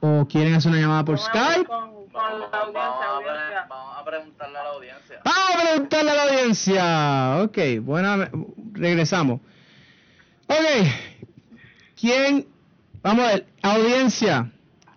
[0.00, 1.66] ¿O quieren hacer una llamada por Vamos Skype?
[1.66, 5.20] Con, con la Vamos audiencia, a, pre- vamos a preguntarle a la audiencia.
[5.24, 7.42] Vamos a preguntarle a la audiencia.
[7.44, 8.30] Ok, buena.
[8.72, 9.40] Regresamos.
[10.46, 11.09] Ok.
[12.00, 12.46] ¿Quién?
[13.02, 13.46] Vamos a ver.
[13.62, 14.50] Audiencia.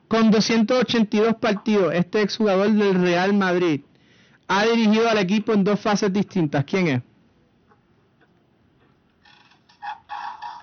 [0.07, 3.81] Con 282 partidos, este exjugador del Real Madrid
[4.47, 6.63] ha dirigido al equipo en dos fases distintas.
[6.65, 7.01] ¿Quién es?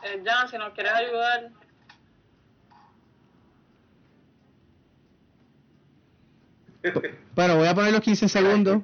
[0.03, 1.51] Eh, Jan, si nos quieres ayudar,
[7.35, 8.83] Bueno, voy a poner los 15 segundos.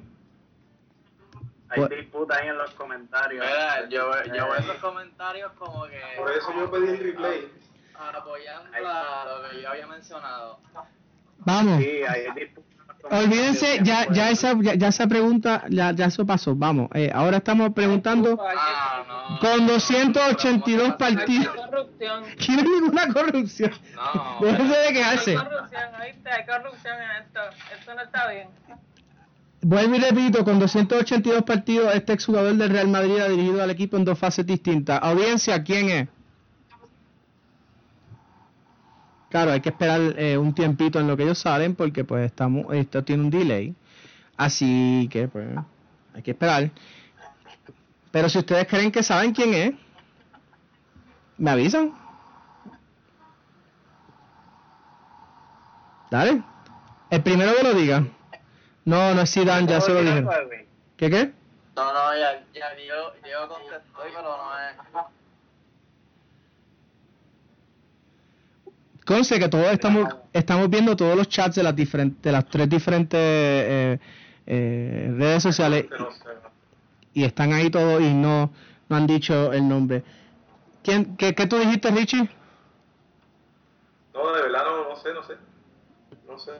[1.69, 1.89] Hay What?
[1.89, 3.45] disputa ahí en los comentarios.
[3.45, 7.51] Mira, yo, yo veo Eh, esos comentarios como que Por eso yo pedí el replay.
[7.95, 10.59] apoyando a lo que yo había mencionado.
[11.39, 11.79] Vamos.
[11.83, 12.67] Sí, hay disputa
[13.09, 13.23] los.
[13.23, 16.55] Olvídense, ya, ya, esa, ya, ya esa pregunta, ya, ya eso pasó.
[16.55, 19.39] Vamos, eh, ahora estamos preguntando Ah, no.
[19.39, 21.55] con 282 hay partidos.
[21.55, 22.23] corrupción.
[22.25, 23.71] Aquí no hay ninguna corrupción.
[23.95, 24.37] No.
[24.41, 25.35] Déjense de Hay quejarse.
[25.35, 26.29] corrupción, ¿oíste?
[26.31, 27.39] Hay corrupción en esto.
[27.77, 28.49] Esto no está bien.
[29.61, 33.97] Vuelvo y repito, con 282 partidos, este exjugador del Real Madrid ha dirigido al equipo
[33.97, 34.99] en dos fases distintas.
[35.01, 36.07] Audiencia, ¿quién es?
[39.29, 42.73] Claro, hay que esperar eh, un tiempito en lo que ellos salen porque pues estamos,
[42.73, 43.75] esto tiene un delay.
[44.37, 45.47] Así que pues
[46.13, 46.71] hay que esperar.
[48.11, 49.73] Pero si ustedes creen que saben quién es,
[51.37, 51.93] me avisan.
[56.09, 56.41] Dale.
[57.09, 58.07] El primero que lo diga.
[58.87, 60.29] No, no es Zidane, ya se lo dijeron.
[60.95, 61.33] ¿Qué qué?
[61.75, 64.77] No, no, ya, ya Diego, Diego contestó, pero no es.
[69.05, 72.69] Conste que todos estamos, estamos viendo todos los chats de las diferentes, de las tres
[72.69, 73.99] diferentes eh,
[74.45, 76.29] eh, redes sociales sé.
[77.13, 78.53] y están ahí todos y no,
[78.87, 80.01] no han dicho el nombre.
[80.81, 82.29] ¿Quién, qué, qué tú dijiste, Richie?
[84.13, 85.33] No, de verdad no, no sé, no sé.
[86.25, 86.51] No sé.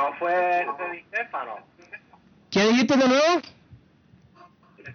[0.00, 1.56] No fue el Di Stefano.
[2.50, 3.42] ¿Qué dijiste de nuevo?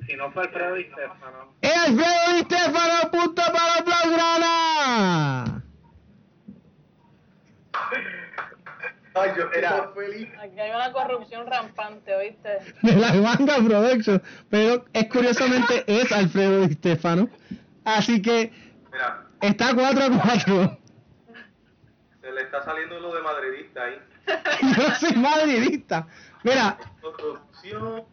[0.07, 1.53] Si no fue Alfredo Di Stefano.
[1.61, 5.61] Alfredo Di Stefano, punto para Blaugrana.
[9.13, 10.27] Ay, yo Era- feliz.
[10.41, 12.49] Aquí hay una corrupción rampante, ¿oíste?
[12.81, 14.21] De la manga Production.
[14.49, 17.29] Pero es curiosamente es Alfredo Di Stefano.
[17.85, 18.51] Así que
[18.91, 20.77] Mira, está 4 a 4.
[22.21, 23.99] se le está saliendo lo de madridista ahí.
[24.77, 26.07] Yo soy madridista.
[26.43, 26.77] Mira.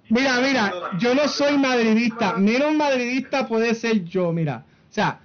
[0.09, 2.35] Mira, mira, yo no soy madridista.
[2.38, 4.64] Menos madridista puede ser yo, mira.
[4.90, 5.20] O sea,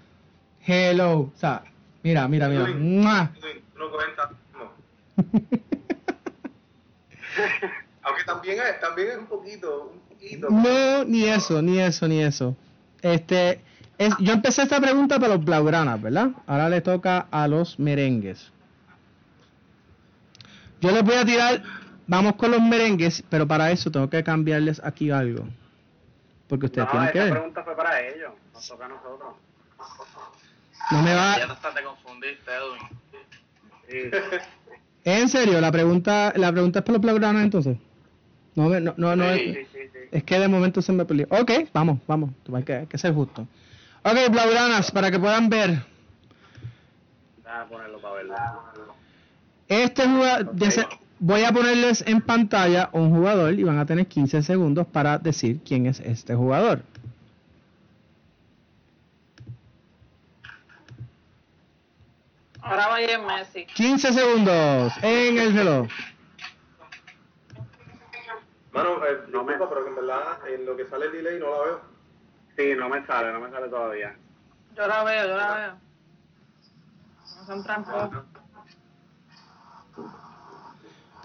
[0.66, 1.20] hello.
[1.20, 1.64] O sea,
[2.04, 2.68] mira, mira, mira.
[2.68, 3.32] ¡Mua!
[3.78, 4.74] No cuenta, no.
[8.04, 10.50] Aunque también es, también es un poquito, un poquito.
[10.50, 12.58] No, ni eso, ni eso, ni eso.
[13.02, 13.62] Este,
[13.98, 16.32] es, yo empecé esta pregunta para los blaugranas, ¿verdad?
[16.48, 18.52] Ahora le toca a los merengues.
[20.82, 21.64] Yo les voy a tirar,
[22.08, 25.48] vamos con los merengues, pero para eso tengo que cambiarles aquí algo.
[26.48, 27.32] Porque ustedes No, tienen esa que ver.
[27.32, 28.32] pregunta fue para ellos.
[28.54, 29.36] Nos toca a nosotros.
[30.92, 32.82] No me va, Ya hasta te confundiste, Edwin.
[33.90, 34.18] Sí.
[35.04, 35.60] ¿En serio?
[35.62, 37.78] ¿La pregunta, la pregunta es para los blaugranas entonces?
[38.56, 40.00] No, me- no, no, no sí, es- sí, sí, sí.
[40.12, 41.28] Es que de momento se me perdió.
[41.30, 42.32] Ok, vamos, vamos.
[42.54, 43.48] Hay que, hay que ser justo.
[44.04, 45.84] Ok, Blaugranas, para que puedan ver.
[47.44, 48.36] Déjame ponerlo para verlo.
[49.68, 50.88] Este jugador, se-
[51.20, 55.60] voy a ponerles en pantalla un jugador y van a tener 15 segundos para decir
[55.66, 56.82] quién es este jugador.
[62.62, 63.66] Ahora vaya Messi.
[63.68, 65.88] 15 segundos en el reloj.
[68.74, 71.50] Mano, eh, No me- pero que en verdad en lo que sale el delay no
[71.52, 71.82] la veo.
[72.58, 74.16] Sí, no me sale, no me sale todavía.
[74.76, 75.72] Yo la veo, yo la veo.
[77.38, 78.24] No son tramposos.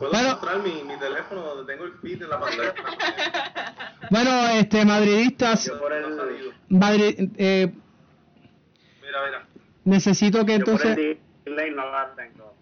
[0.02, 0.28] Puedo Bueno.
[0.30, 2.74] mostrar mi, mi teléfono donde tengo el feed en la pantalla.
[4.10, 6.52] Bueno, este madridistas, Yo por el.
[6.68, 7.72] Madrid, eh,
[9.00, 9.46] Mira, mira.
[9.84, 12.54] necesito que yo por entonces, el delay no la tengo.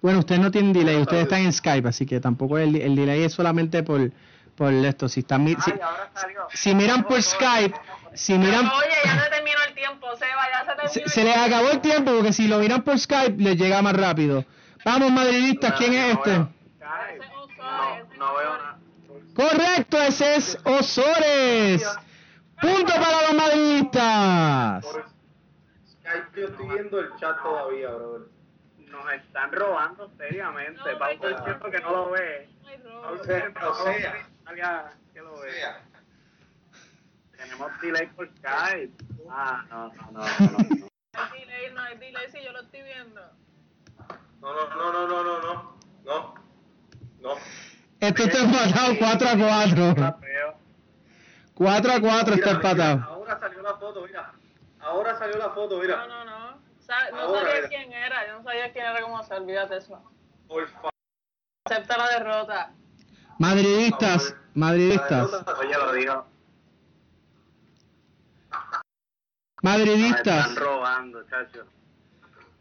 [0.00, 3.24] bueno, ustedes no tienen delay, ustedes están en Skype, así que tampoco el, el delay
[3.24, 4.10] es solamente por,
[4.54, 5.08] por esto.
[5.08, 6.46] Si están, si, Ay, ahora salió.
[6.54, 7.74] si miran por Skype,
[8.14, 11.36] si miran, Oye, ya se terminó el tiempo, Seba, ya se terminó se, se les
[11.36, 14.44] acabó el tiempo porque si lo miran por Skype les llega más rápido.
[14.84, 16.30] Vamos madridistas, ¿quién es este?
[16.30, 18.62] Ese es Osorio, No, ese no es veo Osorio.
[18.62, 18.76] nada.
[19.48, 21.82] Correcto, ese es Osores.
[22.60, 24.84] Punto para los madridistas.
[26.34, 28.28] Yo estoy viendo el chat todavía, brother.
[28.78, 30.80] Nos están robando seriamente.
[30.80, 31.44] No, el no.
[31.44, 32.48] tiempo que no lo ve.
[32.62, 33.08] No hay robo.
[33.12, 34.92] O sea, o sea.
[35.12, 35.52] Que lo ve.
[35.52, 35.80] sea,
[37.36, 38.92] Tenemos delay por Skype.
[39.30, 40.58] Ah, no, no, no, no.
[40.58, 40.86] no.
[41.16, 43.20] No hay delay, no hay delay, sí, yo lo estoy viendo.
[44.40, 45.78] No, no, no, no, no, no, no.
[46.04, 46.34] No.
[47.20, 47.34] No.
[48.00, 49.88] Esto está empatado 4 a 4.
[49.88, 50.54] Está feo.
[51.54, 53.02] 4 a 4 está empatado.
[53.04, 54.32] Ahora salió la foto, mira.
[54.80, 55.96] Ahora salió la foto, mira.
[56.06, 56.46] No, no, no.
[57.12, 60.00] No Ahora, sabía quién era, yo no sabía quién era cómo se olvídate eso.
[60.46, 60.90] Por favor.
[61.64, 62.70] Acepta la derrota.
[63.38, 66.26] Madridistas, madridistas, Oye, lo digo.
[69.62, 70.48] Madridistas.
[70.48, 71.66] están robando, chacho.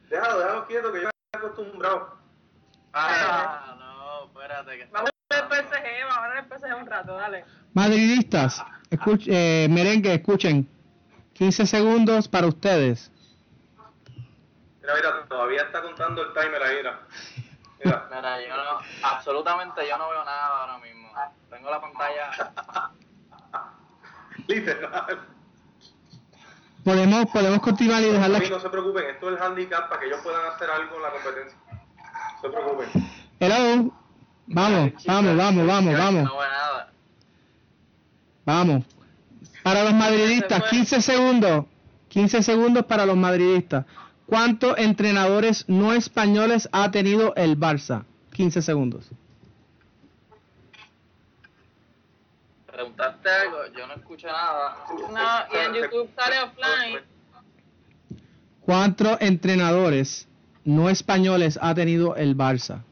[0.10, 2.17] Déjalo, déjalo quieto que yo estoy acostumbrado.
[2.93, 4.78] Ah, no, espérate.
[4.78, 4.88] Que
[5.48, 5.86] PSG,
[6.38, 7.45] el PSG un rato, dale.
[7.74, 10.67] Madridistas, escuch- eh, merengue, escuchen.
[11.34, 13.12] 15 segundos para ustedes.
[14.82, 17.00] Mira, mira, todavía está contando el timer ahí, mira.
[17.84, 18.08] Mira.
[18.15, 21.10] Mira, yo no, absolutamente yo no veo nada ahora mismo.
[21.50, 22.32] Tengo la pantalla.
[24.48, 25.19] Literal.
[26.84, 28.39] Podemos, podemos continuar y dejarla.
[28.39, 31.10] No se preocupen, esto es el handicap para que ellos puedan hacer algo en la
[31.10, 31.58] competencia.
[31.67, 32.89] No se preocupen.
[33.39, 33.91] Hello.
[34.47, 36.31] Vamos, vamos, vamos, vamos, vamos,
[38.45, 38.86] vamos.
[39.63, 41.65] Para los madridistas, 15 segundos.
[42.10, 43.86] 15 segundos para los madridistas.
[44.25, 48.05] ¿Cuántos entrenadores no españoles ha tenido el Barça?
[48.34, 49.10] 15 segundos.
[52.67, 54.77] Preguntaste algo, yo no escucho nada.
[54.89, 56.99] No, y en YouTube sale offline.
[58.62, 60.27] ¿Cuántos entrenadores
[60.63, 62.84] no españoles ha tenido el Barça?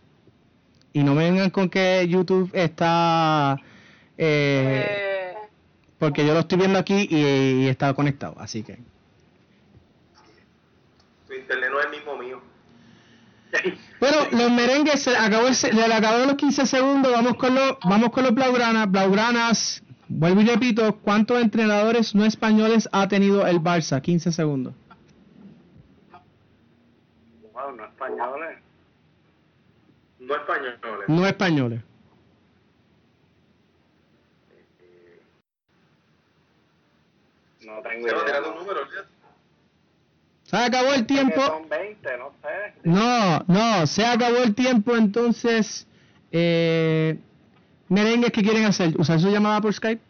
[0.93, 3.57] Y no me vengan con que YouTube está...
[4.17, 5.33] eh,
[5.97, 8.77] porque yo lo estoy viendo aquí y, y está conectado, así que...
[11.27, 12.41] Su internet no es el mismo mío.
[13.99, 17.77] Bueno, los merengues se acabó el, se- le acabaron los 15 segundos, vamos con los,
[17.85, 23.61] vamos con los blaugranas, blaugranas, vuelvo y repito, ¿cuántos entrenadores no españoles ha tenido el
[23.61, 24.01] Barça?
[24.01, 24.73] 15 segundos.
[27.53, 28.57] Wow, no españoles.
[30.27, 31.09] No españoles.
[31.09, 31.81] No españoles.
[37.61, 38.41] No tengo Se va idea.
[38.41, 38.81] un número.
[40.43, 41.41] Se acabó el tiempo.
[41.41, 42.73] Son 20, no sé.
[42.83, 45.87] No, no, se acabó el tiempo, entonces,
[46.31, 47.17] eh,
[47.89, 48.93] merengues, ¿qué quieren hacer?
[48.99, 50.01] ¿Usar su llamada por Skype?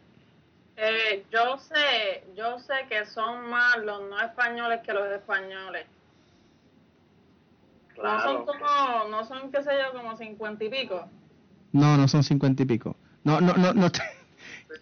[0.75, 5.85] eh, yo sé, yo sé que son más los no españoles que los españoles.
[8.01, 11.07] No son como, no son, qué sé yo, como cincuenta y pico.
[11.71, 12.95] No, no son 50 y pico.
[13.23, 13.89] No, no, no, no.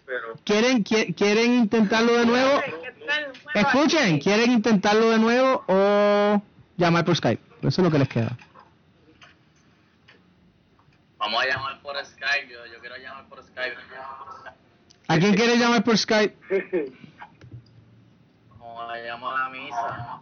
[0.04, 2.60] Pero ¿Quieren, qui- quieren intentarlo de nuevo?
[2.60, 4.18] ¿Qué tal nuevo Escuchen?
[4.20, 6.42] ¿quieren intentarlo de nuevo o
[6.76, 7.42] llamar por Skype?
[7.60, 8.36] Eso es lo que les queda.
[11.18, 13.76] Vamos a llamar por Skype, yo, yo quiero llamar por Skype.
[15.08, 16.36] ¿A quién quiere llamar por Skype?
[18.58, 20.20] Vamos a llamar a misa.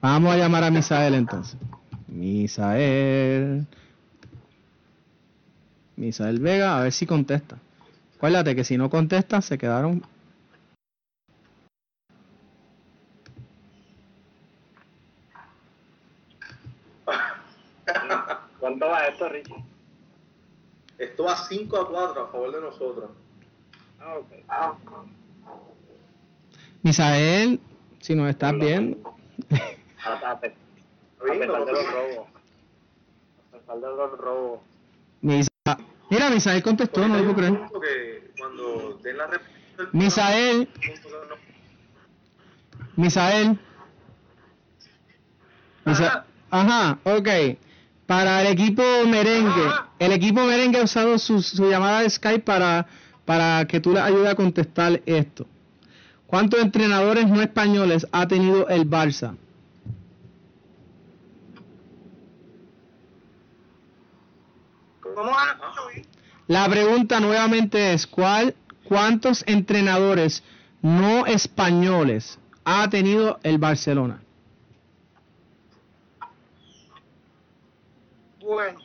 [0.00, 1.56] Vamos a llamar a Misael entonces.
[2.14, 3.66] Misael.
[5.96, 7.58] Misael Vega, a ver si contesta.
[8.16, 10.06] Acuérdate que si no contesta, se quedaron.
[18.60, 19.64] ¿Cuánto va esto, Richie?
[20.98, 23.10] esto va 5 a 4 a favor de nosotros.
[24.00, 24.30] Ah, ok.
[26.82, 27.60] Misael,
[28.00, 28.98] si nos estás viendo.
[35.22, 35.48] Misa-
[36.10, 37.60] Mira, Misael contestó, no lo puedo creer.
[37.80, 40.68] Que cuando den la repetición del Misael,
[42.96, 43.58] Misael.
[45.84, 47.28] Misa- Ajá, ok.
[48.06, 49.66] Para el equipo merengue,
[49.98, 52.86] el equipo merengue ha usado su, su llamada de Skype para,
[53.24, 55.46] para que tú le ayudes a contestar esto.
[56.26, 59.36] ¿Cuántos entrenadores no españoles ha tenido el Barça?
[65.14, 66.06] ¿Cómo van a subir?
[66.46, 68.54] La pregunta nuevamente es, ¿cuál,
[68.84, 70.42] ¿cuántos entrenadores
[70.82, 74.20] no españoles ha tenido el Barcelona?
[78.40, 78.78] Bueno,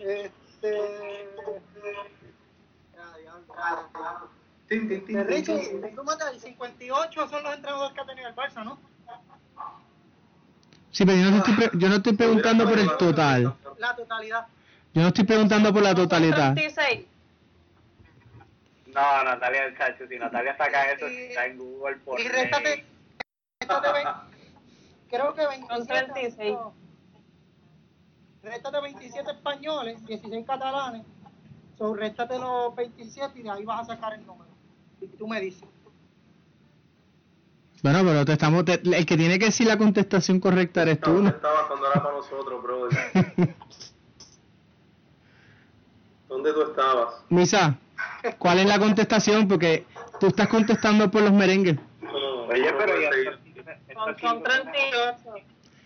[0.00, 1.28] este.
[4.68, 8.78] Richie, matas, 58 son los entrenadores que ha tenido el Barça, ¿no?
[10.90, 13.54] Sí, pero yo no estoy, pre- yo no estoy preguntando por el total.
[13.78, 14.46] La totalidad.
[14.94, 16.54] Yo no estoy preguntando por la totalidad.
[16.54, 17.06] 36.
[18.94, 22.84] No, Natalia el chacho, si Natalia saca eso, Y- está en Google por Y réstate.
[25.10, 25.76] creo que 27.
[25.76, 26.52] Son 36.
[26.52, 26.74] no.
[28.44, 31.02] Réstate 27 españoles, 16 catalanes.
[31.78, 34.50] So, réstate los 27 y de ahí vas a sacar el número.
[35.00, 35.68] Y tú me dices.
[37.82, 41.14] Bueno, pero te estamos, te- el que tiene que decir la contestación correcta eres tú,
[41.14, 41.36] ¿Dónde ¿no?
[41.36, 42.98] estabas cuando era para nosotros, brother?
[46.44, 47.14] ¿Dónde tú estabas?
[47.30, 47.74] Misa,
[48.38, 49.48] ¿cuál es la contestación?
[49.48, 49.86] Porque
[50.20, 51.76] tú estás contestando por los merengues.
[52.02, 53.10] No, Oye, pero ya.
[53.94, 55.16] Son, son 38.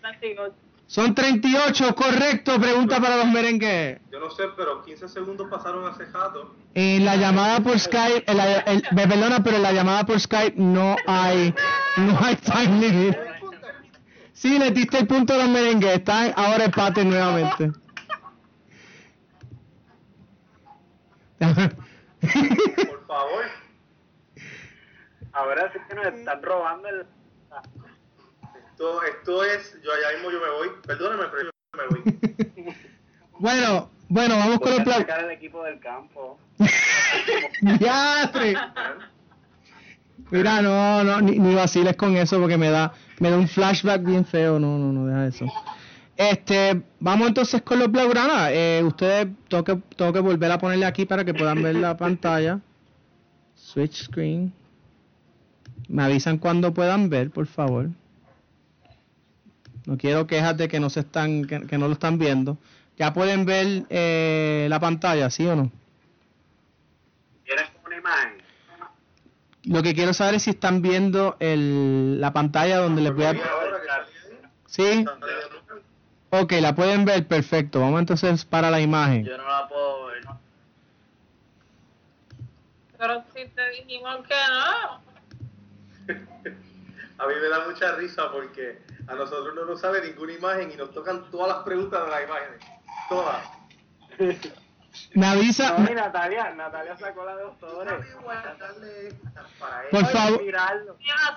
[0.01, 0.53] 38.
[0.87, 3.99] Son 38, correcto, pregunta para los merengues.
[4.11, 6.53] Yo no sé, pero 15 segundos pasaron hace jato.
[6.73, 10.55] En la llamada por Skype, en la- el- perdona, pero en la llamada por Skype
[10.57, 11.53] no hay,
[11.97, 13.15] no hay time limit.
[14.33, 17.71] Sí, le diste el punto a los merengues, están ahora empate nuevamente.
[21.39, 23.45] Por favor.
[25.33, 27.05] Ahora sí que nos están robando el.
[28.71, 30.69] Esto, esto es, yo allá mismo yo me voy.
[30.85, 32.75] Perdóname, pero yo me voy.
[33.39, 35.01] Bueno, bueno, vamos con Voy a platos.
[35.03, 36.37] sacar el equipo del campo.
[37.61, 38.55] ¡Diastre!
[40.31, 44.03] Mira, no, no, ni, ni vaciles con eso porque me da, me da un flashback
[44.03, 44.59] bien feo.
[44.59, 45.45] No, no, no, deja eso.
[46.19, 48.51] Este, vamos entonces con los Blaugrana.
[48.51, 51.95] Eh, ustedes tengo que, tengo que volver a ponerle aquí para que puedan ver la
[51.95, 52.59] pantalla.
[53.55, 54.51] Switch screen.
[55.87, 57.87] Me avisan cuando puedan ver, por favor.
[59.85, 62.57] No quiero quejas de que no se están, que, que no lo están viendo.
[62.97, 65.71] Ya pueden ver eh, la pantalla, ¿sí o no?
[67.45, 68.43] ¿Tienes una imagen?
[69.63, 73.37] Lo que quiero saber es si están viendo el, la pantalla donde les voy a...
[74.65, 75.05] ¿Sí?
[76.31, 77.79] Ok, la pueden ver, perfecto.
[77.79, 79.25] Vamos entonces para la imagen.
[79.25, 80.23] Yo no la puedo ver.
[82.97, 85.09] Pero si te dijimos que no.
[87.19, 90.77] A mí me da mucha risa porque a nosotros no nos sale ninguna imagen y
[90.77, 92.59] nos tocan todas las preguntas de las imágenes.
[93.09, 93.45] Todas.
[95.13, 95.77] Me avisa...
[95.77, 97.93] No, Natalia, Natalia sacó la de doctores.
[99.91, 100.43] Por favor.
[100.43, 100.85] Mira,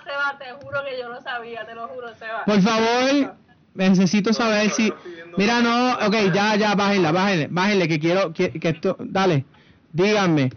[0.04, 2.44] Seba, te juro que yo no sabía, te lo juro, Seba.
[2.44, 3.34] por favor,
[3.74, 4.92] necesito saber si...
[5.36, 8.96] Mira, no, ok, ya, ya, bájenla, bájenle, bájenle, que quiero, que, que esto...
[9.00, 9.44] Dale,
[9.92, 10.50] díganme.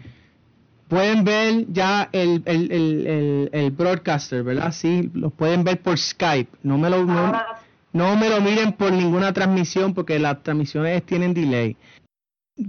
[0.88, 4.70] Pueden ver ya el, el, el, el, el broadcaster, ¿verdad?
[4.72, 6.50] Sí, lo pueden ver por Skype.
[6.62, 7.04] No me lo...
[7.04, 7.60] no- Ahora,
[7.92, 11.76] No me lo miren por ninguna transmisión porque las transmisiones tienen delay.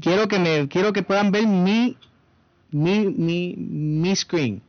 [0.01, 1.97] Quiero que me quiero que puedan ver mi
[2.71, 4.61] mi mi mi screen.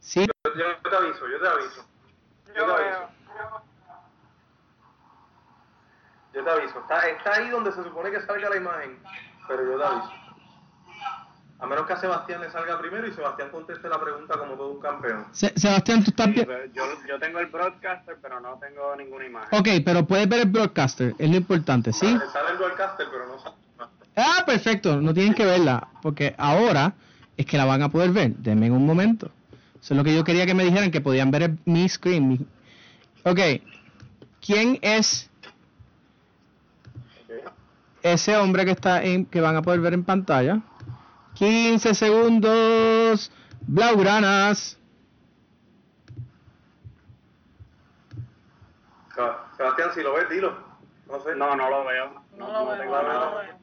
[0.00, 1.86] Sí, Yo, yo te aviso, yo te aviso.
[2.48, 2.76] Yo yo te veo.
[2.76, 3.67] aviso.
[6.38, 6.78] Yo te aviso.
[6.78, 8.96] Está, está ahí donde se supone que salga la imagen,
[9.48, 10.12] pero yo te aviso.
[11.58, 14.70] A menos que a Sebastián le salga primero y Sebastián conteste la pregunta como todo
[14.70, 15.26] un campeón.
[15.32, 19.58] Se- Sebastián, tú estás Sí, yo, yo tengo el broadcaster, pero no tengo ninguna imagen.
[19.58, 22.06] Ok, pero puedes ver el broadcaster, es lo importante, ¿sí?
[22.16, 23.56] Le sale el broadcaster, pero no sale.
[24.14, 26.92] Ah, perfecto, no tienen que verla, porque ahora
[27.36, 28.36] es que la van a poder ver.
[28.36, 29.32] Denme un momento.
[29.80, 32.28] Eso es lo que yo quería que me dijeran, que podían ver el- mi screen.
[32.28, 32.46] mi-
[33.24, 33.40] Ok,
[34.40, 35.28] ¿quién es.
[38.12, 40.60] Ese hombre que está en, que van a poder ver en pantalla?
[41.34, 43.30] 15 segundos,
[43.66, 44.78] Blaugranas.
[49.14, 50.56] Seb- Sebastián, si lo ves, dilo.
[51.08, 51.34] No sé.
[51.36, 52.22] No, no lo veo.
[52.38, 53.58] No lo veo, no lo veo.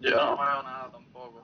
[0.00, 1.42] Yo no veo nada tampoco.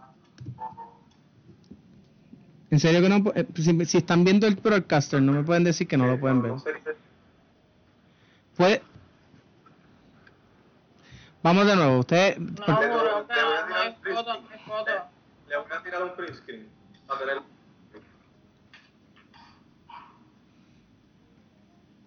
[2.71, 5.87] En serio que no, eh, si, si están viendo el broadcaster, no me pueden decir
[5.89, 6.53] que no lo pueden ver.
[8.57, 8.83] Puede,
[11.43, 11.99] Vamos de nuevo.
[12.01, 12.39] Usted.
[12.39, 14.91] No, un foto, foto.
[15.49, 16.69] Le voy a tirar un print screen
[17.07, 17.39] para tener.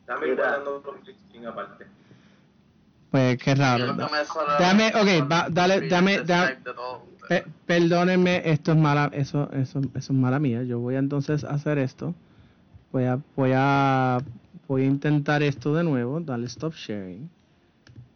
[0.08, 1.88] Dame guardando otro print screen aparte.
[3.12, 3.94] Pues qué raro.
[4.58, 6.58] Déjame, ok, va, dale, dame, dame-.
[7.28, 10.64] Pe- perdónenme, esto es mala, eso, eso, eso es mala mía.
[10.64, 12.14] Yo voy a entonces hacer esto.
[12.92, 14.20] Voy a, voy a,
[14.68, 16.20] voy a intentar esto de nuevo.
[16.20, 17.30] Dale stop sharing.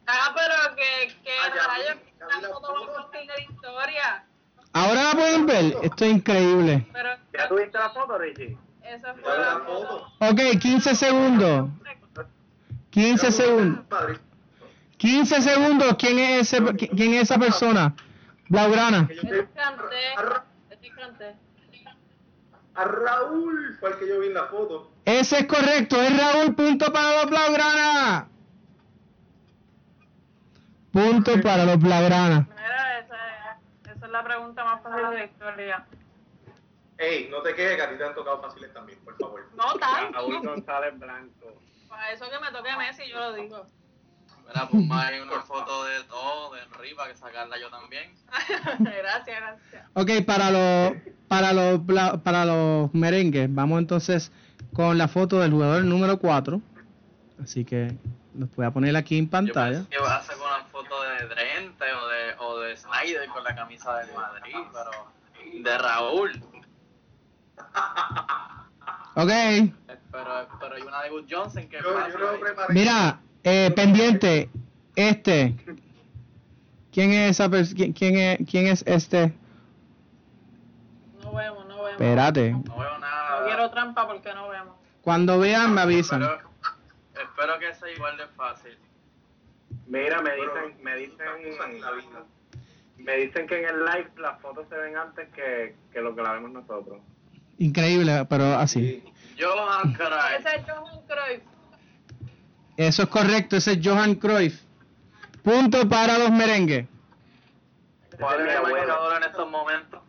[0.07, 1.97] Ah, pero que, que Ah, rayos,
[2.41, 4.25] la foto va a contigo historia.
[4.73, 5.65] Ahora la pueden ver.
[5.83, 6.85] Esto es increíble.
[6.91, 8.57] Pero ¿Ya tuviste la foto, Richie?
[8.83, 10.11] esa fue la la foto.
[10.19, 11.69] Ok, 15 segundos.
[12.91, 13.85] 15 segundos.
[13.89, 14.17] Madrid.
[14.97, 15.95] 15 segundos.
[15.97, 17.93] ¿Quién es ese, qui- quién es esa persona?
[18.47, 19.07] Blaugrana.
[19.09, 19.47] Es
[20.97, 21.35] canté.
[22.75, 24.91] a Raúl fue el que yo vi en la foto.
[25.05, 26.01] Ese es correcto.
[26.01, 26.55] Es Raúl.
[26.55, 28.27] Punto para los Blaugrana.
[30.95, 32.47] Punto para los Blaugrana.
[32.49, 35.85] Mira, esa, esa es la pregunta más fácil de la historia.
[36.97, 39.41] Ey, no te quejes que a ti te han tocado fáciles también, por favor.
[39.57, 40.49] No Raúl tanto.
[40.51, 41.61] González Blanco.
[41.89, 43.67] Para eso que me toque Messi, yo lo digo.
[44.47, 48.13] Mira, pues más hay una foto de todo, de Henry, para que sacarla yo también.
[48.79, 49.89] gracias, gracias.
[49.95, 50.93] Ok, para los
[51.27, 51.81] para los
[52.21, 54.31] para los merengues, vamos entonces
[54.71, 56.61] con la foto del jugador número 4.
[57.43, 57.97] Así que
[58.37, 59.79] los voy a poner aquí en pantalla.
[59.79, 63.43] Yo que iba a hacer una foto de Drente o de, o de Snyder con
[63.43, 66.43] la camisa del Madrid, pero de Raúl.
[69.17, 69.29] Ok,
[70.11, 72.73] Pero, pero hay una de Good Johnson que Yo, pasa yo lo preparé.
[72.73, 74.49] mira, eh, pendiente,
[74.95, 75.55] este.
[76.91, 79.33] ¿Quién es esa pers- quién, quién es quién es este?
[81.23, 81.91] No vemos, no vemos.
[81.91, 82.51] Espérate.
[82.51, 83.45] No veo No nada.
[83.45, 84.75] quiero trampa porque no vemos.
[85.01, 86.21] Cuando vean me avisan.
[86.21, 86.49] Espero,
[87.35, 88.77] espero que sea igual de fácil.
[89.87, 91.11] Mira, me Pero dicen, me la vida.
[91.37, 92.23] dicen,
[92.97, 96.21] me dicen que en el live las fotos se ven antes que, que lo que
[96.21, 97.01] la vemos nosotros.
[97.57, 99.03] Increíble, pero así.
[99.03, 99.43] Sí.
[99.43, 100.39] Johan Cruyff.
[100.39, 101.43] Ese es Johan Cruyff.
[102.77, 104.61] Eso es correcto, ese es Johan Cruyff.
[105.43, 106.87] Punto para los merengues.
[108.17, 110.01] ¿Cuál es el marcador en estos momentos?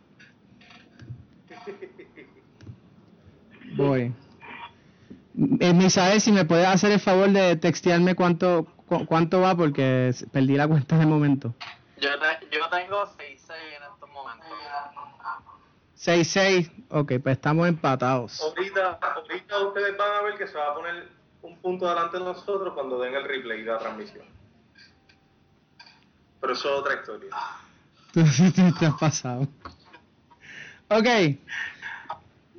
[3.75, 4.13] Voy.
[5.59, 10.11] Eh, Misael, si me puedes hacer el favor de textearme cuánto cu- cuánto va porque
[10.31, 11.53] perdí la cuenta en el momento.
[11.99, 14.47] Yo, te- yo tengo 6-6 en estos momentos.
[15.95, 16.71] 6-6.
[16.89, 18.41] Ok, pues estamos empatados.
[18.41, 21.07] Ahorita, ahorita ustedes van a ver que se va a poner
[21.43, 24.25] un punto delante de nosotros cuando den el replay de la transmisión.
[26.41, 27.29] Pero eso es otra historia.
[28.11, 28.23] Tú
[28.79, 29.47] te has pasado.
[30.89, 31.07] Ok,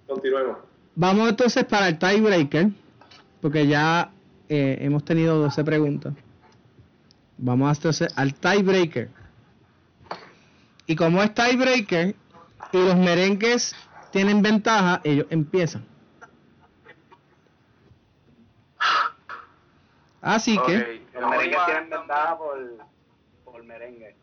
[0.07, 0.59] Continuemos.
[0.99, 2.69] Vamos entonces para el tiebreaker.
[3.41, 4.11] Porque ya
[4.49, 6.13] eh, hemos tenido 12 preguntas.
[7.39, 9.09] Vamos entonces al tiebreaker.
[10.87, 12.17] Y como es tiebreaker
[12.73, 13.77] y los merengues
[14.11, 15.85] tienen ventaja, ellos empiezan.
[20.21, 22.59] Así que, Ok, Los merengues tienen ventaja por,
[23.45, 24.17] por merengue.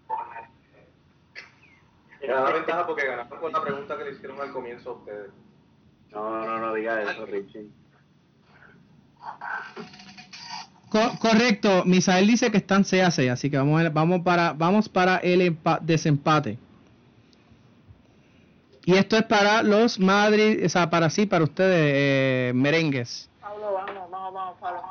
[2.21, 5.31] Y da ventaja porque ganaron con la pregunta que le hicieron al comienzo a ustedes.
[6.11, 7.67] No, no, no diga eso, Richie.
[10.89, 14.53] co- correcto, Misael dice que están 6 a 6, así que vamos, a- vamos, para,
[14.53, 16.57] vamos para el empa- desempate.
[18.85, 23.29] Y esto es para los Madrid, o sea, para sí, para ustedes, eh, merengues.
[23.41, 24.81] Pablo, vamos, vamos, vamos, Pablo.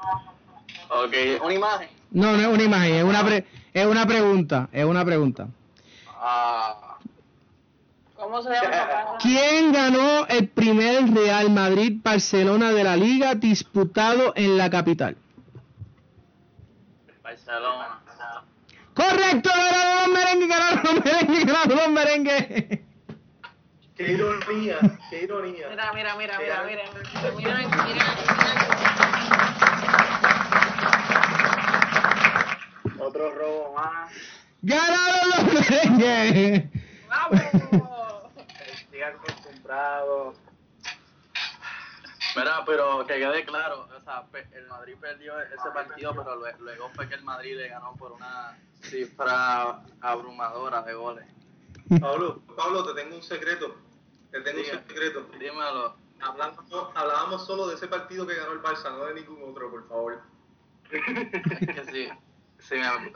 [0.90, 1.88] Ok, una imagen.
[2.10, 5.48] No, no es una imagen, es una, pre- es una pregunta, es una pregunta.
[6.20, 6.93] Ah,
[8.24, 9.18] ¿Cómo se llama esa casa?
[9.20, 15.18] ¿Quién ganó el primer Real Madrid-Barcelona de la liga disputado en la capital?
[17.22, 18.00] Barcelona.
[18.94, 22.46] Correcto, ganaron los merengues, ganaron los merengues, ganaron los merengues.
[23.94, 24.78] ¡Qué ironía!
[25.10, 25.68] ¡Qué ironía!
[25.68, 26.82] Mira, mira, mira, mira, mira.
[27.36, 28.04] Mira, mira, mira.
[33.00, 34.10] Otro robo más.
[34.62, 36.64] ¡Ganaron los merengues!
[37.08, 37.83] ¡Vamos!
[39.12, 40.34] Comprado.
[42.36, 46.90] Mira, pero que quede claro, o sea, el Madrid perdió ese partido, pero lue- luego
[46.90, 51.26] fue que el Madrid le ganó por una cifra abrumadora de goles.
[52.00, 53.76] Pablo, Pablo, te tengo un secreto.
[54.32, 54.78] Te tengo Diga.
[54.78, 55.28] un secreto.
[55.38, 55.96] Dímelo.
[56.20, 59.86] Hablamos, hablábamos solo de ese partido que ganó el Barça, no de ningún otro, por
[59.88, 60.20] favor.
[60.90, 62.08] Es que sí,
[62.58, 63.12] sí me...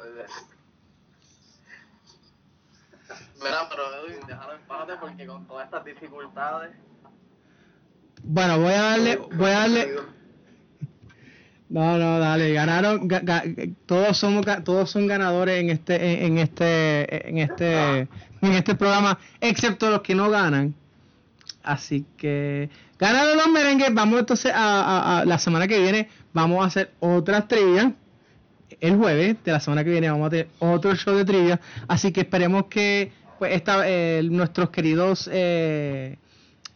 [3.42, 6.70] Mira, pero Edwin, déjalo en paz porque con todas estas dificultades...
[8.22, 9.88] Bueno, voy a darle, voy a darle,
[11.68, 16.38] No, no, dale, ganaron, ga- ga- todos somos, todos son ganadores en este, en, en
[16.38, 20.74] este, en este, en este programa, excepto los que no ganan.
[21.62, 23.92] Así que ganaron los merengues.
[23.94, 27.92] Vamos entonces a, a- a la semana que viene, vamos a hacer otras trivia.
[28.80, 31.60] El jueves de la semana que viene vamos a tener otro show de trivia.
[31.88, 36.16] Así que esperemos que pues esta, eh, nuestros queridos eh,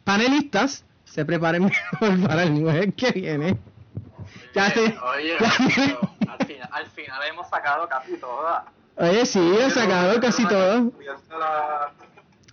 [0.05, 1.65] panelistas se preparen
[2.01, 3.59] mejor para el jueves que viene.
[4.55, 4.95] Ya Oye, sé.
[5.17, 5.65] oye, Ya sé.
[5.77, 8.65] pero al, final, al final hemos sacado casi todas.
[8.97, 10.93] Oye, sí, he sacado casi todo.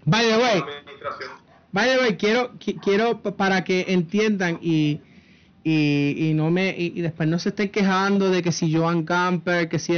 [0.06, 0.64] By the way,
[1.72, 5.02] by the way, quiero, qui- quiero pa- para que entiendan y,
[5.64, 9.68] y, y no me y, después no se estén quejando de que si Joan Gamper,
[9.70, 9.94] que si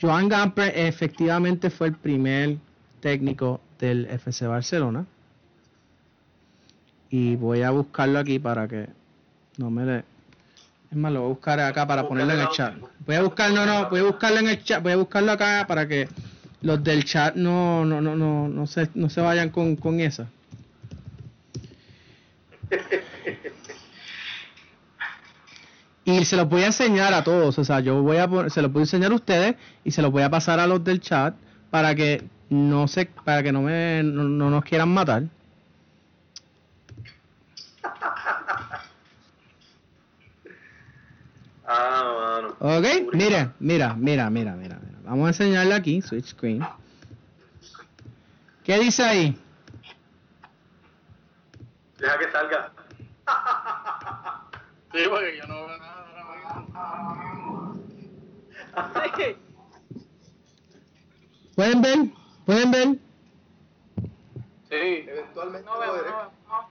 [0.00, 2.56] Joan Gamper efectivamente fue el primer
[3.00, 5.06] técnico del FC Barcelona.
[7.10, 8.88] Y voy a buscarlo aquí para que
[9.56, 10.04] no me le
[10.90, 12.74] es más, lo voy a buscar acá para ponerlo en el chat.
[13.06, 15.64] Voy a buscar, no, no, voy a buscarlo en el chat, voy a buscarlo acá
[15.68, 16.08] para que
[16.62, 20.28] los del chat no, no, no, no, no se, no se vayan con, con esa.
[26.04, 28.72] Y se los voy a enseñar a todos, o sea, yo voy a se los
[28.72, 31.34] voy a enseñar a ustedes y se los voy a pasar a los del chat
[31.70, 35.24] para que no se, para que no me, no, no nos quieran matar.
[41.72, 42.78] Ah, mano.
[42.78, 44.98] Ok, mira, mira, mira, mira, mira, mira.
[45.04, 46.66] Vamos a enseñarle aquí, switch screen.
[48.64, 49.38] ¿Qué dice ahí?
[51.98, 52.72] Deja que salga.
[54.92, 57.80] Sí, porque yo no veo nada ahora mismo.
[61.54, 61.98] ¿Pueden ver?
[62.46, 62.88] ¿Pueden ver?
[64.68, 66.10] Sí, Eventualmente No veo, no podré.
[66.10, 66.22] veo.
[66.48, 66.70] no.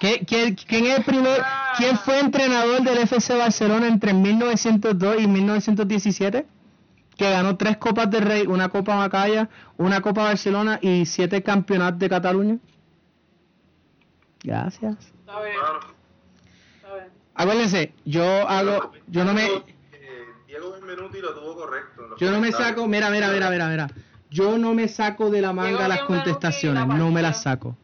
[0.00, 1.42] ¿Qué- qué- quién, es el primer,
[1.76, 6.46] ¿Quién fue entrenador del FC Barcelona entre 1902 y 1917?
[7.16, 11.98] Que ganó tres Copas de Rey, una Copa Macaya, una Copa Barcelona y siete campeonatos
[11.98, 12.58] de Cataluña.
[14.44, 14.96] Gracias.
[15.18, 15.56] Está bien,
[16.76, 17.08] está bien.
[17.38, 19.48] Acuérdense, yo hago, yo no me,
[20.48, 22.16] Diego Benvenuti lo tuvo correcto.
[22.18, 23.88] yo no me saco, mira, mira, mira, mira, mira.
[24.28, 27.76] Yo no me saco de la manga las contestaciones, no me las saco.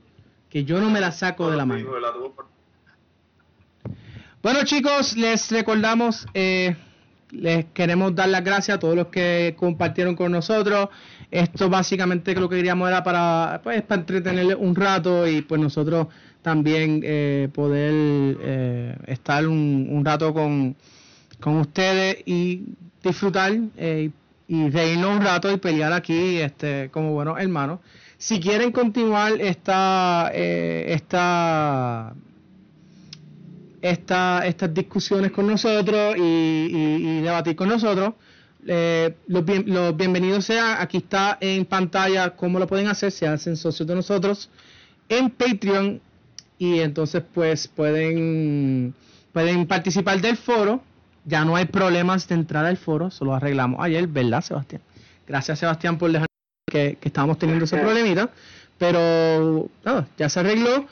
[0.51, 1.89] Que yo no me las saco de la manga.
[4.43, 6.75] Bueno chicos, les recordamos, eh,
[7.31, 10.89] les queremos dar las gracias a todos los que compartieron con nosotros.
[11.31, 16.09] Esto básicamente lo que queríamos era para, pues, para entretenerles un rato y pues nosotros
[16.45, 20.77] también eh, poder eh, estar un, rato con,
[21.41, 22.65] con ustedes y
[23.03, 24.11] disfrutar eh,
[24.47, 27.81] y reírnos un rato y pelear aquí este, como buenos hermanos.
[28.19, 32.13] Si quieren continuar esta, eh, esta
[33.81, 38.15] esta, estas discusiones con nosotros y, y- debatir con nosotros.
[39.27, 43.57] Los, bien- los bienvenidos sean, aquí está en pantalla cómo lo pueden hacer, se hacen
[43.57, 44.49] socios de nosotros
[45.09, 46.01] en Patreon
[46.59, 48.95] y entonces pues pueden,
[49.33, 50.83] pueden participar del foro.
[51.27, 54.83] Ya no hay problemas de entrar al foro, eso lo arreglamos ayer, ¿verdad Sebastián?
[55.27, 56.27] Gracias Sebastián por dejar
[56.71, 58.29] que, que estábamos teniendo ese problemita,
[58.79, 60.87] pero nada, ya se arregló.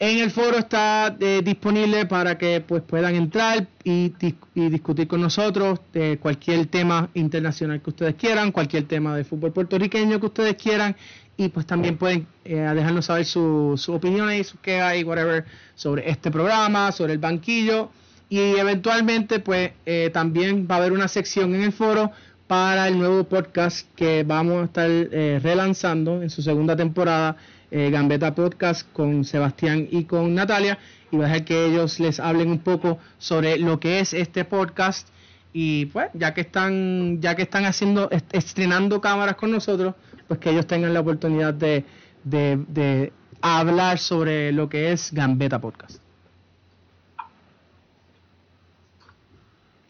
[0.00, 5.08] En el foro está eh, disponible para que pues puedan entrar y, dis- y discutir
[5.08, 10.26] con nosotros de cualquier tema internacional que ustedes quieran, cualquier tema de fútbol puertorriqueño que
[10.26, 10.94] ustedes quieran
[11.38, 15.44] y pues también pueden eh, dejarnos saber su- sus opiniones y sus quejas y whatever
[15.76, 17.90] sobre este programa, sobre el banquillo.
[18.28, 22.10] Y eventualmente pues eh, también va a haber una sección en el foro
[22.48, 27.36] para el nuevo podcast que vamos a estar eh, relanzando en su segunda temporada,
[27.70, 30.78] eh, Gambeta Podcast con Sebastián y con Natalia,
[31.10, 34.44] y va a dejar que ellos les hablen un poco sobre lo que es este
[34.44, 35.08] podcast.
[35.52, 39.94] Y pues ya que están ya que están haciendo est- estrenando cámaras con nosotros,
[40.28, 41.84] pues que ellos tengan la oportunidad de,
[42.24, 46.00] de, de hablar sobre lo que es Gambeta Podcast.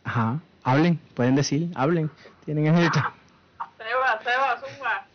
[0.05, 2.11] Ajá, hablen, pueden decir, hablen,
[2.45, 5.07] tienen el Seba, Seba, zumba.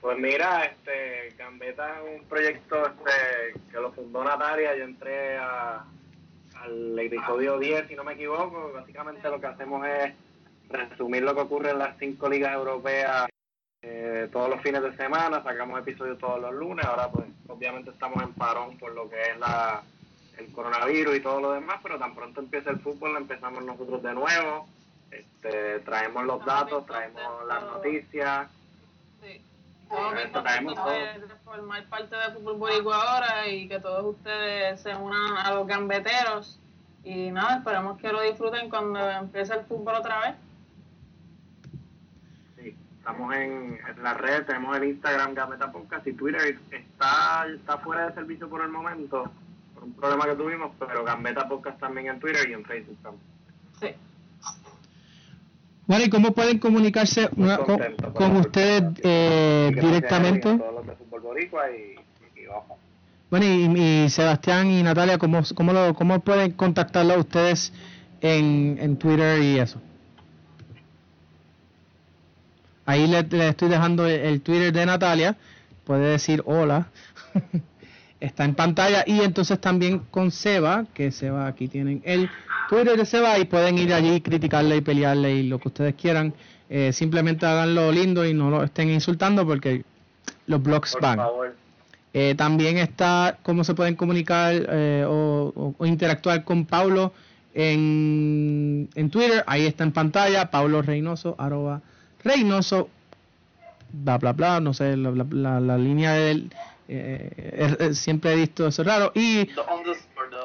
[0.00, 4.76] Pues mira, este, Gambeta es un proyecto este, que lo fundó Natalia.
[4.76, 5.84] Yo entré a-
[6.60, 8.72] al episodio 10, si no me equivoco.
[8.74, 10.12] Básicamente lo que hacemos es
[10.68, 13.28] resumir lo que ocurre en las cinco ligas europeas
[13.86, 15.42] eh, todos los fines de semana.
[15.42, 16.84] Sacamos episodios todos los lunes.
[16.86, 19.82] Ahora, pues, obviamente estamos en parón por lo que es la
[20.38, 24.14] el coronavirus y todo lo demás, pero tan pronto empieza el fútbol empezamos nosotros de
[24.14, 24.66] nuevo.
[25.10, 28.48] Este, traemos los datos, traemos las noticias.
[29.22, 29.40] Sí.
[30.24, 34.80] Esto traemos contentos de, de formar parte de Fútbol Boricua ahora y que todos ustedes
[34.80, 36.58] se unan a los gambeteros
[37.04, 40.34] Y nada, esperamos que lo disfruten cuando empiece el fútbol otra vez.
[43.04, 48.14] Estamos en, la red, tenemos el Instagram Gambeta Podcast y Twitter está, está fuera de
[48.14, 49.30] servicio por el momento,
[49.74, 53.26] por un problema que tuvimos, pero Gambeta Podcast también en Twitter y en Facebook también.
[53.78, 53.88] Sí.
[55.86, 57.28] Bueno, ¿y cómo pueden comunicarse
[58.14, 60.58] con, ustedes eh, directamente?
[63.28, 67.70] Bueno, y, Sebastián y Natalia, ¿cómo, cómo, lo, cómo pueden contactarlo a ustedes
[68.22, 69.78] en, en Twitter y eso?
[72.86, 75.36] Ahí le, estoy dejando el, Twitter de Natalia.
[75.84, 76.86] Puede decir hola.
[78.20, 79.04] Está en pantalla.
[79.06, 82.30] Y entonces también con Seba, que Seba aquí tienen el
[82.68, 86.34] Twitter de Seba y pueden ir allí, criticarle y pelearle y lo que ustedes quieran.
[86.70, 89.84] Eh, simplemente haganlo lindo y no lo estén insultando porque
[90.46, 91.20] los blogs van.
[92.12, 97.12] Eh, también está cómo se pueden comunicar eh, o, interactuar con Paulo
[97.52, 99.42] en, en, Twitter.
[99.46, 101.82] Ahí está en pantalla, Paulo Reynoso, arroba
[102.24, 102.88] Reynoso,
[103.92, 106.50] bla, bla, bla, no sé, la, la, línea del...
[106.86, 109.12] Eh, siempre he visto eso raro.
[109.14, 109.48] Y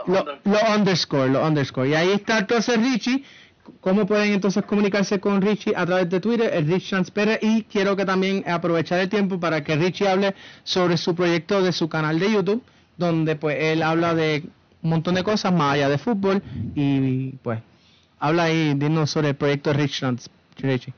[0.07, 1.89] lo, lo underscore, lo underscore.
[1.89, 3.23] Y ahí está entonces Richie
[3.81, 6.51] ¿Cómo pueden entonces comunicarse con Richie a través de Twitter?
[6.53, 10.97] El Rich Transpere y quiero que también aprovechar el tiempo para que Richie hable sobre
[10.97, 12.63] su proyecto de su canal de YouTube,
[12.97, 14.43] donde pues él habla de
[14.81, 16.41] un montón de cosas más allá de fútbol
[16.75, 17.59] y pues
[18.19, 20.03] habla ahí, dinos sobre el proyecto Rich
[20.57, 20.93] Richie.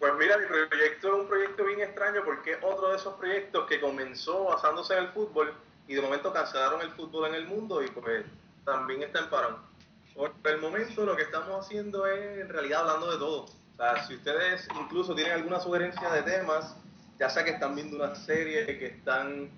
[0.00, 3.66] Pues mira, mi proyecto es un proyecto bien extraño porque es otro de esos proyectos
[3.68, 5.52] que comenzó basándose en el fútbol
[5.86, 8.24] y de momento cancelaron el fútbol en el mundo y pues
[8.64, 9.56] también está en parón.
[10.14, 13.42] Por el momento lo que estamos haciendo es en realidad hablando de todo.
[13.42, 16.74] O sea, si ustedes incluso tienen alguna sugerencia de temas,
[17.18, 19.50] ya sea que están viendo una serie, que están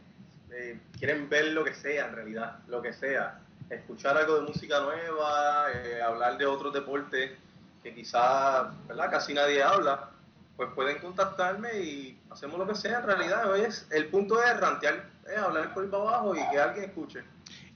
[0.51, 3.39] eh, quieren ver lo que sea en realidad, lo que sea,
[3.71, 7.31] escuchar algo de música nueva, eh, hablar de otros deportes
[7.81, 9.09] que quizás ¿verdad?
[9.09, 10.11] casi nadie habla,
[10.57, 13.51] pues pueden contactarme y hacemos lo que sea en realidad.
[13.51, 16.85] Hoy es, el punto es rantear, es hablar por ahí para abajo y que alguien
[16.85, 17.21] escuche.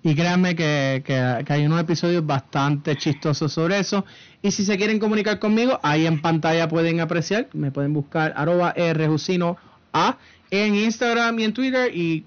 [0.03, 4.05] Y créanme que, hay unos episodios bastante chistosos sobre eso.
[4.41, 7.49] Y si se quieren comunicar conmigo, ahí en pantalla pueden apreciar.
[7.53, 9.57] Me pueden buscar arroba rjusino
[9.93, 10.17] a
[10.51, 11.97] en Instagram y en Twitter.
[11.97, 12.25] Y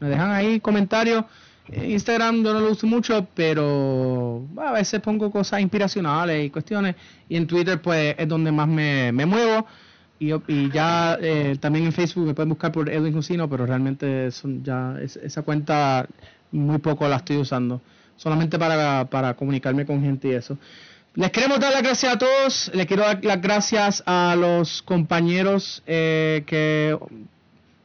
[0.00, 1.24] me dejan ahí comentarios.
[1.68, 6.96] En Instagram no lo uso mucho, pero a veces pongo cosas inspiracionales y cuestiones.
[7.28, 9.66] Y en Twitter pues es donde más me, muevo.
[10.18, 14.62] Y, ya eh, también en Facebook me pueden buscar por Edwin Jusino, pero realmente son
[14.62, 16.06] ya esa cuenta
[16.52, 17.82] muy poco la estoy usando,
[18.16, 20.56] solamente para, para comunicarme con gente y eso.
[21.16, 25.82] Les queremos dar las gracias a todos, les quiero dar las gracias a los compañeros
[25.86, 26.98] eh, que,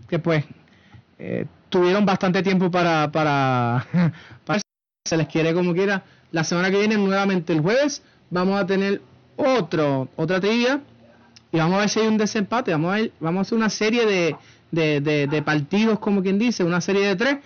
[0.07, 0.45] que pues
[1.19, 3.87] eh, tuvieron bastante tiempo para, para,
[4.45, 4.61] para,
[5.05, 6.03] se les quiere como quiera.
[6.31, 9.01] La semana que viene, nuevamente el jueves, vamos a tener
[9.35, 10.81] otro, otra trivia
[11.51, 12.71] y vamos a ver si hay un desempate.
[12.71, 14.35] Vamos a, vamos a hacer una serie de,
[14.71, 17.37] de, de, de partidos, como quien dice, una serie de tres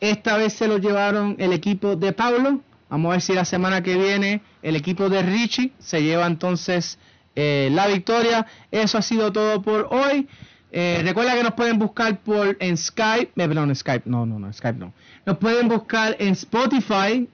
[0.00, 2.60] esta vez se lo llevaron el equipo de Pablo.
[2.88, 6.98] Vamos a ver si la semana que viene el equipo de Richie se lleva entonces
[7.34, 8.46] eh, la victoria.
[8.70, 10.28] Eso ha sido todo por hoy.
[10.70, 14.52] Eh, recuerda que nos pueden buscar por en Skype, eh, perdón, Skype, no, no, no,
[14.52, 14.92] Skype no.
[15.24, 17.28] Nos pueden buscar en Spotify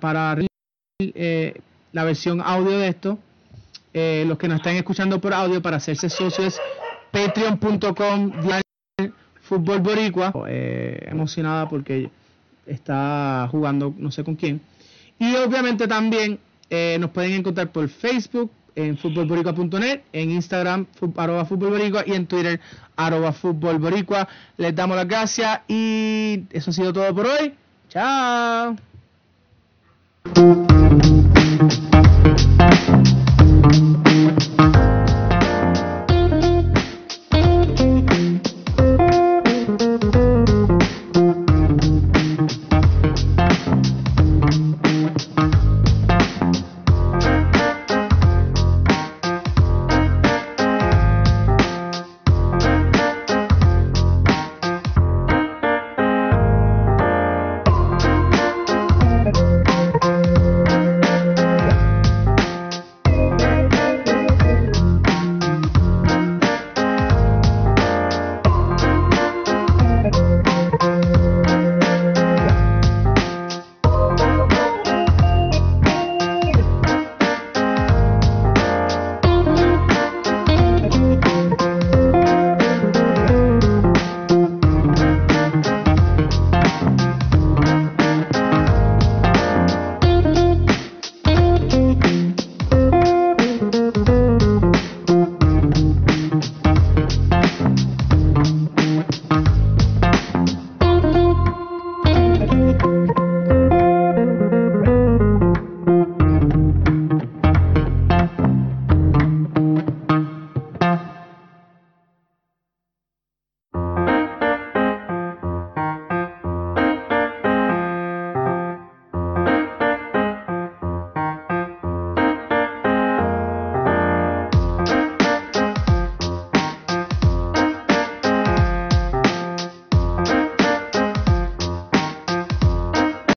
[0.00, 0.36] para
[1.92, 3.18] la versión audio de esto.
[3.94, 6.60] los que nos están escuchando por audio para hacerse socios,
[7.10, 8.32] patreon.com
[9.44, 12.10] fútbol boricua, eh, emocionada porque
[12.66, 14.60] está jugando no sé con quién.
[15.18, 16.38] Y obviamente también
[16.70, 22.60] eh, nos pueden encontrar por Facebook, en futbolboricua.net, en Instagram, arroba futbolboricua y en Twitter,
[22.96, 24.28] arroba futbolboricua.
[24.56, 27.54] Les damos las gracias y eso ha sido todo por hoy.
[27.88, 28.76] Chao.